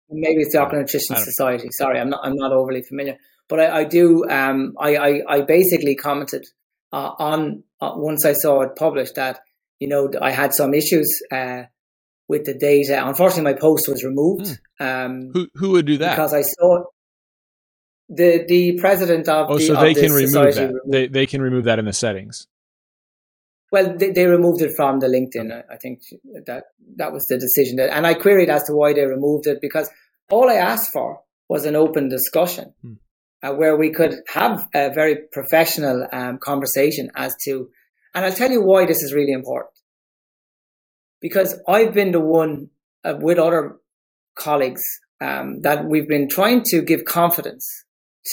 [0.10, 1.70] Maybe it's the Ocular Nutrition Society.
[1.72, 3.18] Sorry, I'm not I'm not overly familiar,
[3.48, 4.26] but I, I do.
[4.30, 6.46] Um, I, I, I basically commented
[6.92, 9.40] uh, on uh, once I saw it published that
[9.82, 11.64] you know I had some issues uh,
[12.30, 13.06] with the data.
[13.06, 14.58] Unfortunately, my post was removed.
[14.80, 14.86] Hmm.
[14.86, 16.12] Um, who who would do that?
[16.16, 16.84] Because I saw
[18.08, 20.82] the the president of oh, the, so they can remove that.
[20.88, 22.48] They they can remove that in the settings.
[23.72, 25.50] Well, they, they removed it from the LinkedIn.
[25.50, 25.64] Okay.
[25.70, 26.02] I, I think
[26.46, 26.66] that
[26.98, 27.78] that was the decision.
[27.78, 29.90] That, and I queried as to why they removed it because
[30.30, 32.94] all I asked for was an open discussion hmm.
[33.42, 37.70] uh, where we could have a very professional um, conversation as to.
[38.14, 39.74] And I'll tell you why this is really important.
[41.22, 42.70] Because I've been the one
[43.04, 43.78] uh, with other
[44.36, 44.82] colleagues
[45.22, 47.68] um, that we've been trying to give confidence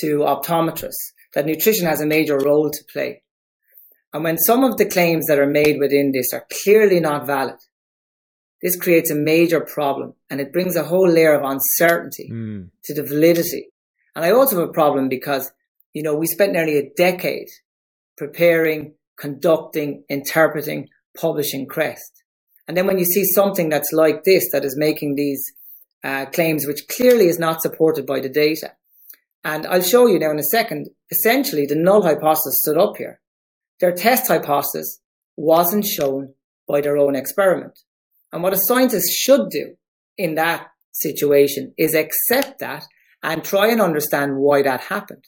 [0.00, 3.22] to optometrists that nutrition has a major role to play.
[4.12, 7.56] And when some of the claims that are made within this are clearly not valid,
[8.62, 12.68] this creates a major problem and it brings a whole layer of uncertainty mm.
[12.84, 13.68] to the validity.
[14.16, 15.52] And I also have a problem because,
[15.92, 17.48] you know, we spent nearly a decade
[18.16, 22.22] preparing, conducting, interpreting, publishing CREST.
[22.66, 25.42] And then when you see something that's like this, that is making these
[26.04, 28.72] uh, claims, which clearly is not supported by the data,
[29.44, 33.20] and I'll show you now in a second, essentially the null hypothesis stood up here.
[33.80, 35.00] Their test hypothesis
[35.36, 36.34] wasn't shown
[36.66, 37.78] by their own experiment.
[38.32, 39.74] And what a scientist should do
[40.16, 42.84] in that situation is accept that
[43.22, 45.24] and try and understand why that happened.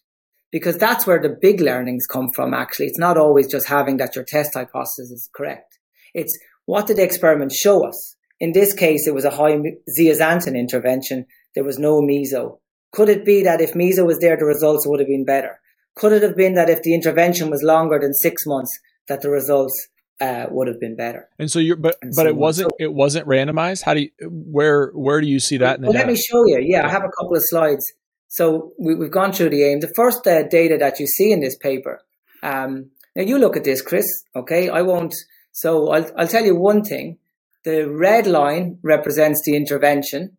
[0.52, 2.86] Because that's where the big learnings come from, actually.
[2.86, 5.78] It's not always just having that your test hypothesis is correct.
[6.12, 6.36] It's
[6.66, 8.16] what did the experiment show us?
[8.40, 9.58] In this case, it was a high
[9.98, 11.26] zeaxanthin intervention.
[11.54, 12.58] There was no meso.
[12.92, 15.60] Could it be that if meso was there, the results would have been better?
[15.94, 18.70] Could it have been that if the intervention was longer than six months,
[19.08, 19.88] that the results
[20.20, 21.28] uh, would have been better?
[21.38, 23.82] And so you're, but and but so it wasn't so, it wasn't randomized.
[23.82, 25.80] How do you where where do you see that?
[25.80, 26.60] well, let me show you.
[26.62, 27.92] Yeah, I have a couple of slides.
[28.30, 29.80] So we, have gone through the aim.
[29.80, 32.00] The first uh, data that you see in this paper.
[32.44, 34.06] Um, now you look at this, Chris.
[34.36, 35.14] Okay, I won't.
[35.50, 37.18] So I'll I'll tell you one thing.
[37.64, 40.36] The red line represents the intervention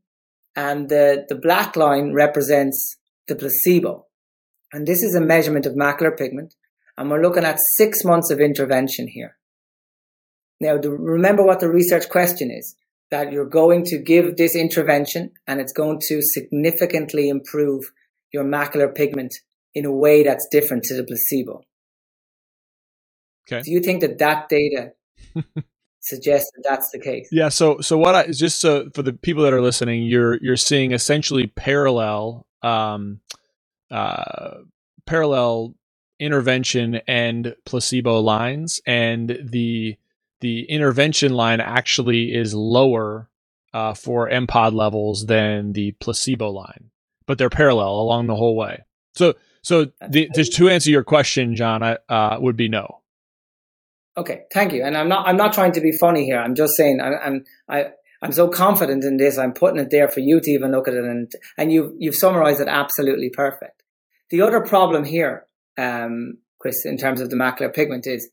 [0.55, 4.07] and the, the black line represents the placebo.
[4.73, 6.55] And this is a measurement of macular pigment.
[6.97, 9.37] And we're looking at six months of intervention here.
[10.61, 12.75] Now, remember what the research question is
[13.11, 17.83] that you're going to give this intervention and it's going to significantly improve
[18.33, 19.33] your macular pigment
[19.75, 21.61] in a way that's different to the placebo.
[23.47, 23.61] Okay.
[23.61, 24.93] Do you think that that data
[26.01, 27.29] suggests that that's the case.
[27.31, 27.49] Yeah.
[27.49, 30.91] So so what I just so for the people that are listening, you're you're seeing
[30.91, 33.21] essentially parallel um
[33.89, 34.57] uh
[35.05, 35.75] parallel
[36.19, 39.97] intervention and placebo lines and the
[40.41, 43.29] the intervention line actually is lower
[43.73, 46.89] uh, for MPOD levels than the placebo line,
[47.25, 48.83] but they're parallel along the whole way.
[49.15, 53.01] So, so the, just to answer your question, John, I, uh, would be no.
[54.17, 54.83] Okay, thank you.
[54.83, 56.37] And I'm not I'm not trying to be funny here.
[56.37, 57.85] I'm just saying I, I'm I
[58.21, 59.37] I'm so confident in this.
[59.37, 62.15] I'm putting it there for you to even look at it, and and you you've
[62.15, 63.83] summarized it absolutely perfect.
[64.29, 65.45] The other problem here,
[65.77, 68.29] um, Chris, in terms of the macular pigment, is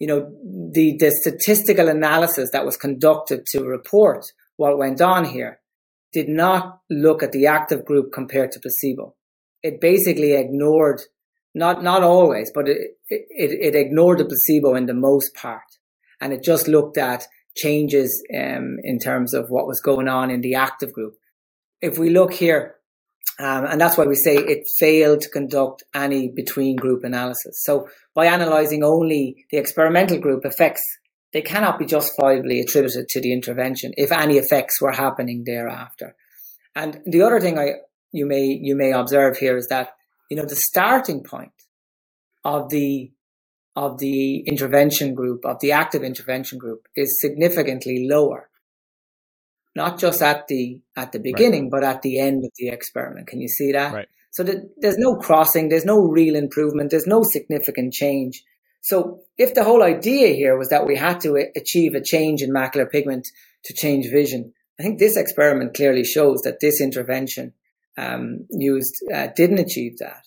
[0.00, 0.32] you know
[0.72, 4.24] the the statistical analysis that was conducted to report
[4.56, 5.60] what went on here
[6.12, 9.14] did not look at the active group compared to placebo.
[9.62, 11.02] It basically ignored
[11.54, 12.78] not not always, but it,
[13.08, 15.78] it, it ignored the placebo in the most part,
[16.20, 17.26] and it just looked at
[17.56, 21.14] changes um, in terms of what was going on in the active group.
[21.80, 22.76] If we look here,
[23.40, 27.62] um, and that's why we say it failed to conduct any between group analysis.
[27.62, 30.82] So by analysing only the experimental group effects,
[31.32, 36.16] they cannot be justifiably attributed to the intervention if any effects were happening thereafter.
[36.74, 37.74] And the other thing I
[38.12, 39.90] you may you may observe here is that
[40.30, 41.52] you know, the starting point
[42.44, 43.10] of the
[43.76, 48.48] of the intervention group, of the active intervention group, is significantly lower.
[49.74, 51.70] Not just at the at the beginning, right.
[51.70, 53.28] but at the end of the experiment.
[53.28, 53.94] Can you see that?
[53.94, 54.08] Right.
[54.32, 58.42] So that there's no crossing, there's no real improvement, there's no significant change.
[58.82, 62.50] So if the whole idea here was that we had to achieve a change in
[62.50, 63.26] macular pigment
[63.64, 67.52] to change vision, I think this experiment clearly shows that this intervention
[67.98, 70.22] um, used uh, didn't achieve that.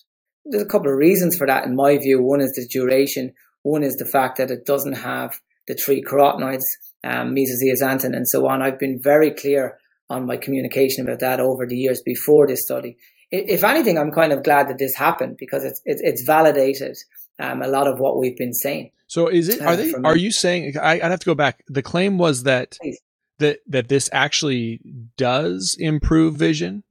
[0.46, 2.22] There's a couple of reasons for that, in my view.
[2.22, 3.34] One is the duration.
[3.64, 6.66] One is the fact that it doesn't have the three carotenoids,
[7.04, 8.62] um, mesozeaxanthin, and so on.
[8.62, 9.78] I've been very clear
[10.10, 12.97] on my communication about that over the years before this study.
[13.32, 16.97] If anything, I'm kind of glad that this happened because it's it's validated
[17.39, 18.91] um, a lot of what we've been saying.
[19.08, 19.62] So is it?
[19.62, 19.93] Are uh, they?
[20.04, 20.78] Are you saying?
[20.78, 21.64] I, would have to go back.
[21.68, 22.99] The claim was that Please
[23.39, 24.80] that that this actually
[25.18, 26.84] does improve vision?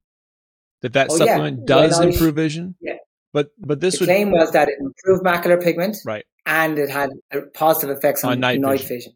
[0.82, 1.66] That that oh, supplement yeah.
[1.66, 2.76] does well, improve vision?
[2.80, 2.96] Yeah.
[3.32, 6.24] But but this the would, claim was that it improved macular pigment, right?
[6.44, 7.10] And it had
[7.54, 8.96] positive effects on, on night, night vision.
[8.96, 9.12] vision.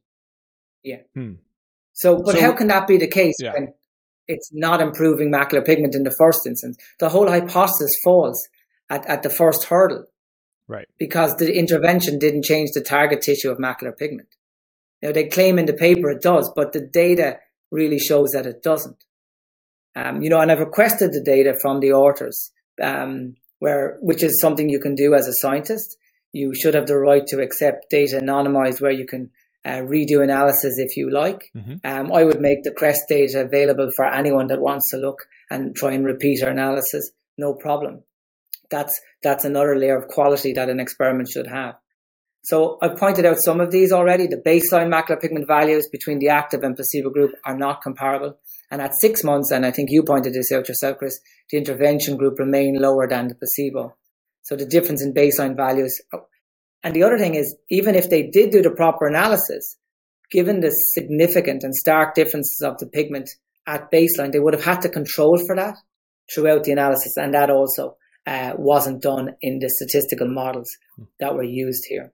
[0.87, 1.01] Yeah.
[1.15, 1.33] Hmm.
[1.93, 3.53] So, but so, how can that be the case yeah.
[3.53, 3.75] when
[4.29, 6.77] it's not improving macular pigment in the first instance?
[7.01, 8.49] The whole hypothesis falls
[8.89, 10.05] at, at the first hurdle.
[10.69, 10.87] Right.
[10.99, 14.29] Because the intervention didn't change the target tissue of macular pigment.
[15.03, 17.39] Now they claim in the paper it does, but the data
[17.71, 19.05] really shows that it doesn't.
[19.97, 24.41] Um, you know, and I've requested the data from the authors, um, where which is
[24.41, 25.97] something you can do as a scientist.
[26.33, 29.31] You should have the right to accept data anonymized, where you can
[29.67, 31.51] uh, redo analysis if you like.
[31.57, 31.75] Mm-hmm.
[31.85, 35.75] Um, I would make the CREST data available for anyone that wants to look and
[35.75, 37.11] try and repeat our analysis.
[37.37, 38.05] No problem.
[38.71, 41.75] That's that's another layer of quality that an experiment should have.
[42.45, 44.29] So I've pointed out some of these already.
[44.29, 48.39] The baseline macular pigment values between the active and placebo group are not comparable.
[48.71, 51.19] And at six months, and I think you pointed this out yourself, Chris,
[51.51, 53.97] the intervention group remain lower than the placebo.
[54.43, 56.01] So the difference in baseline values.
[56.83, 59.77] And the other thing is, even if they did do the proper analysis,
[60.31, 63.29] given the significant and stark differences of the pigment
[63.67, 65.77] at baseline, they would have had to control for that
[66.33, 67.17] throughout the analysis.
[67.17, 67.97] And that also
[68.27, 70.69] uh, wasn't done in the statistical models
[71.21, 72.13] that were used here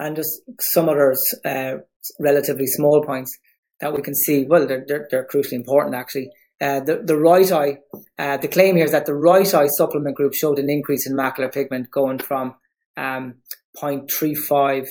[0.00, 0.40] and just
[0.72, 1.14] some other
[1.44, 1.74] uh,
[2.18, 3.38] relatively small points
[3.80, 4.44] that we can see.
[4.48, 6.30] Well, they're, they're, they're crucially important actually.
[6.60, 7.78] Uh, the, the right eye,
[8.18, 11.16] uh, the claim here is that the right eye supplement group showed an increase in
[11.16, 12.54] macular pigment going from
[12.96, 13.34] um,
[13.76, 14.86] 0.35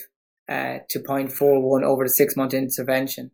[0.48, 3.32] uh, to 0.41 over the six month intervention.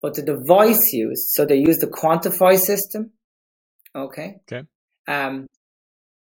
[0.00, 3.12] But the device used, so they used the QuantifEye system.
[3.96, 4.36] Okay.
[4.50, 4.66] Okay.
[5.08, 5.46] Um,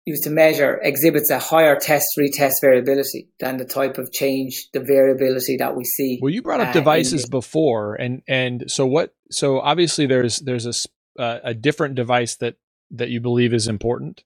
[0.06, 4.80] used to measure exhibits a higher test retest variability than the type of change, the
[4.80, 6.20] variability that we see.
[6.22, 9.14] Well, you brought up uh, devices before, and and so what?
[9.32, 12.56] So obviously, there's there's a uh, a different device that
[12.92, 14.24] that you believe is important,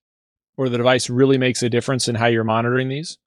[0.58, 3.18] or the device really makes a difference in how you're monitoring these.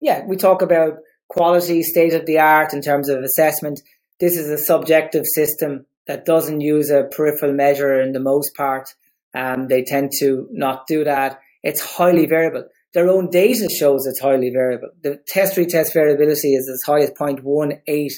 [0.00, 3.80] Yeah, we talk about quality, state of the art in terms of assessment.
[4.20, 8.88] This is a subjective system that doesn't use a peripheral measure in the most part.
[9.34, 11.40] Um, they tend to not do that.
[11.62, 12.64] It's highly variable.
[12.94, 14.90] Their own data shows it's highly variable.
[15.02, 18.08] The test retest variability is as high as 0.18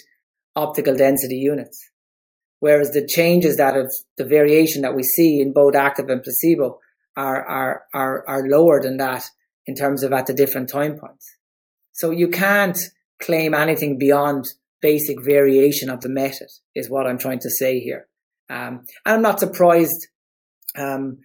[0.55, 1.91] optical density units.
[2.61, 6.79] Whereas the changes that of the variation that we see in both active and placebo
[7.17, 9.25] are, are, are, are lower than that
[9.67, 11.38] in terms of at the different time points.
[11.99, 12.79] So you can't
[13.21, 14.45] claim anything beyond
[14.81, 18.07] basic variation of the method is what I'm trying to say here.
[18.49, 20.07] Um, and I'm not surprised
[20.77, 21.19] um,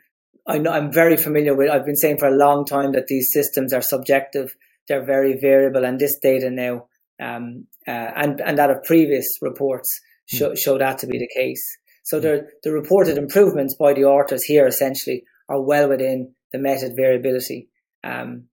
[0.48, 1.70] I know I'm very familiar with.
[1.70, 4.56] I've been saying for a long time that these systems are subjective.
[4.88, 6.88] They're very variable, and this data now,
[7.22, 9.90] um, uh, and and that of previous reports
[10.26, 10.58] show, mm.
[10.58, 11.64] show that to be the case.
[12.04, 16.94] So the the reported improvements by the authors here essentially are well within the method
[16.98, 17.70] variability.
[18.04, 18.48] Um,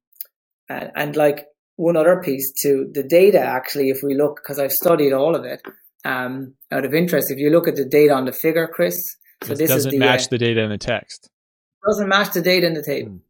[0.68, 1.46] and, and like
[1.80, 5.44] one other piece to the data, actually, if we look, because I've studied all of
[5.44, 5.62] it,
[6.04, 8.96] um, out of interest, if you look at the data on the figure, Chris,
[9.42, 11.30] so this doesn't the, match uh, the data in the text
[11.86, 13.12] doesn't match the data in the table.
[13.12, 13.20] Mm.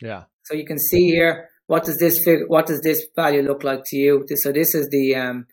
[0.00, 0.24] Yeah.
[0.44, 3.82] So you can see here what does this figure, what does this value look like
[3.86, 4.24] to you?
[4.36, 5.46] So this is the um,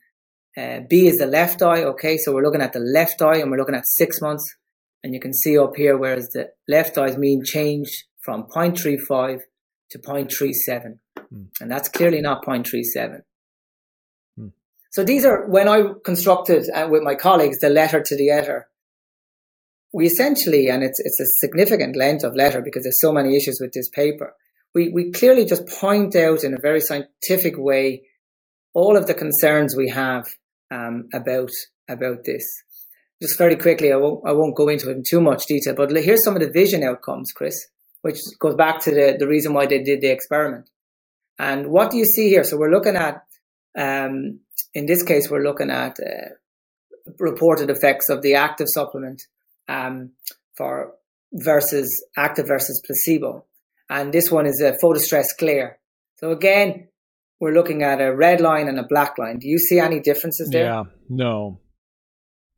[0.57, 1.83] uh, B is the left eye.
[1.83, 4.43] Okay, so we're looking at the left eye and we're looking at six months,
[5.03, 9.41] and you can see up here whereas the left eye's mean change from 0.35
[9.91, 10.99] to 0.37,
[11.33, 11.47] mm.
[11.59, 13.21] and that's clearly not 0.37.
[14.39, 14.51] Mm.
[14.91, 18.67] So these are when I constructed uh, with my colleagues the letter to the editor
[19.93, 23.59] we essentially, and it's it's a significant length of letter because there's so many issues
[23.61, 24.35] with this paper.
[24.75, 28.03] We we clearly just point out in a very scientific way
[28.73, 30.27] all of the concerns we have
[30.71, 31.51] um, about
[31.89, 32.43] about this.
[33.21, 35.91] Just very quickly, I won't I won't go into it in too much detail, but
[35.91, 37.57] here's some of the vision outcomes, Chris,
[38.01, 40.69] which goes back to the the reason why they did the experiment.
[41.39, 42.43] And what do you see here?
[42.43, 43.23] So we're looking at,
[43.77, 44.39] um,
[44.73, 46.29] in this case, we're looking at uh,
[47.19, 49.21] reported effects of the active supplement
[49.67, 50.11] um,
[50.55, 50.93] for
[51.33, 53.45] versus active versus placebo.
[53.89, 55.77] and this one is a photostress clear.
[56.17, 56.87] So again,
[57.39, 59.37] we're looking at a red line and a black line.
[59.39, 60.65] Do you see any differences there?
[60.65, 61.25] Yeah, no.
[61.29, 61.59] no.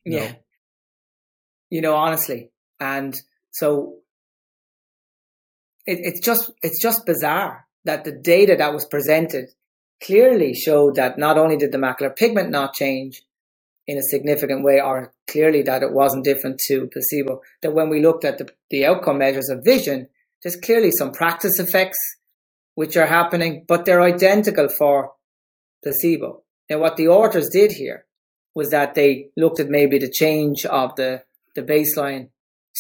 [0.06, 0.34] Yeah.
[1.70, 2.52] You know, honestly.
[2.80, 3.14] And
[3.52, 3.98] so
[5.86, 9.50] it, it's just it's just bizarre that the data that was presented
[10.04, 13.24] clearly showed that not only did the macular pigment not change
[13.88, 18.00] in a significant way, or clearly that it wasn't different to placebo, that when we
[18.00, 20.08] looked at the, the outcome measures of vision,
[20.44, 21.98] there's clearly some practice effects
[22.76, 25.14] which are happening, but they're identical for
[25.84, 26.44] placebo.
[26.70, 28.06] Now, what the authors did here
[28.54, 31.24] was that they looked at maybe the change of the,
[31.56, 32.30] the baseline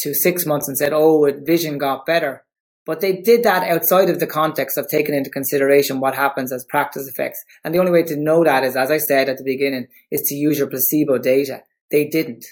[0.03, 2.45] to six months and said, oh, vision got better.
[2.89, 6.65] But they did that outside of the context of taking into consideration what happens as
[6.67, 7.39] practice effects.
[7.63, 10.21] And the only way to know that is, as I said at the beginning, is
[10.21, 11.61] to use your placebo data.
[11.91, 12.43] They didn't.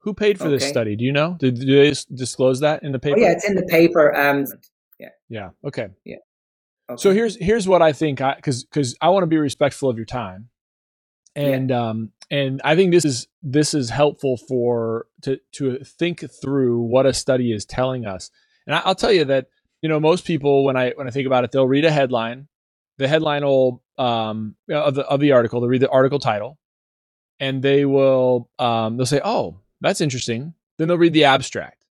[0.00, 0.56] Who paid for okay.
[0.56, 0.94] this study?
[0.94, 1.38] Do you know?
[1.40, 3.16] Did, did, they disclose that in the paper?
[3.18, 4.14] Oh, yeah, it's in the paper.
[4.14, 4.44] Um,
[5.00, 5.08] yeah.
[5.30, 5.50] Yeah.
[5.66, 5.88] Okay.
[6.04, 6.16] Yeah.
[6.90, 7.00] Okay.
[7.00, 8.20] So here's here's what I think.
[8.20, 10.50] I because because I want to be respectful of your time,
[11.34, 11.88] and yeah.
[11.88, 17.06] um and I think this is this is helpful for to to think through what
[17.06, 18.30] a study is telling us.
[18.66, 19.48] And I, will tell you that
[19.82, 22.48] you know most people when I when I think about it, they'll read a headline.
[22.98, 25.60] The headline will um of the of the article.
[25.60, 26.58] They'll read the article title,
[27.40, 30.54] and they will um they'll say, oh that's interesting.
[30.78, 31.84] Then they'll read the abstract.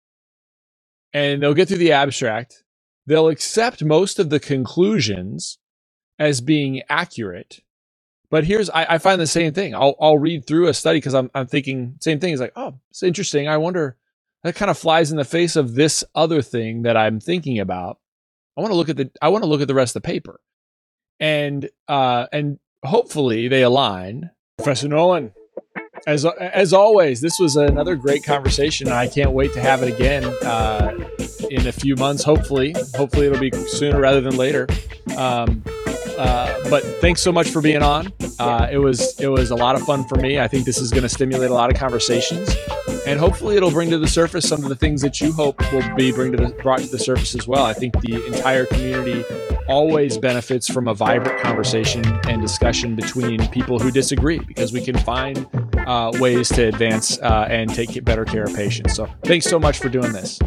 [1.12, 2.64] And they'll get through the abstract.
[3.07, 5.59] They'll accept most of the conclusions
[6.18, 7.61] as being accurate.
[8.31, 9.75] But here's, I, I find the same thing.
[9.75, 12.33] I'll, I'll read through a study because I'm, I'm thinking, same thing.
[12.33, 13.47] It's like, oh, it's interesting.
[13.47, 13.99] I wonder,
[14.43, 17.99] that kind of flies in the face of this other thing that I'm thinking about.
[18.57, 20.07] I want to look at the, I want to look at the rest of the
[20.07, 20.40] paper.
[21.20, 24.30] And, uh, and hopefully they align.
[24.59, 25.32] Professor Nolan,
[26.07, 28.88] as as always, this was another great conversation.
[28.88, 30.93] I can't wait to have it again uh,
[31.51, 32.22] in a few months.
[32.24, 34.66] Hopefully, hopefully it'll be sooner rather than later.
[35.16, 35.62] Um,
[36.18, 38.12] uh, but thanks so much for being on.
[38.38, 40.38] Uh, it was it was a lot of fun for me.
[40.38, 42.55] I think this is going to stimulate a lot of conversations,
[43.07, 45.94] and hopefully it'll bring to the surface some of the things that you hope will
[45.94, 47.64] be bring to the, brought to the surface as well.
[47.64, 49.24] I think the entire community
[49.68, 54.98] always benefits from a vibrant conversation and discussion between people who disagree because we can
[54.98, 55.46] find
[55.86, 58.94] uh, ways to advance uh, and take better care of patients.
[58.94, 60.38] So thanks so much for doing this.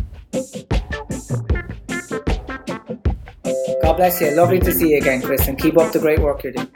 [3.81, 4.31] God bless you.
[4.31, 6.69] Lovely to see you again, Chris, and keep up the great work you're doing.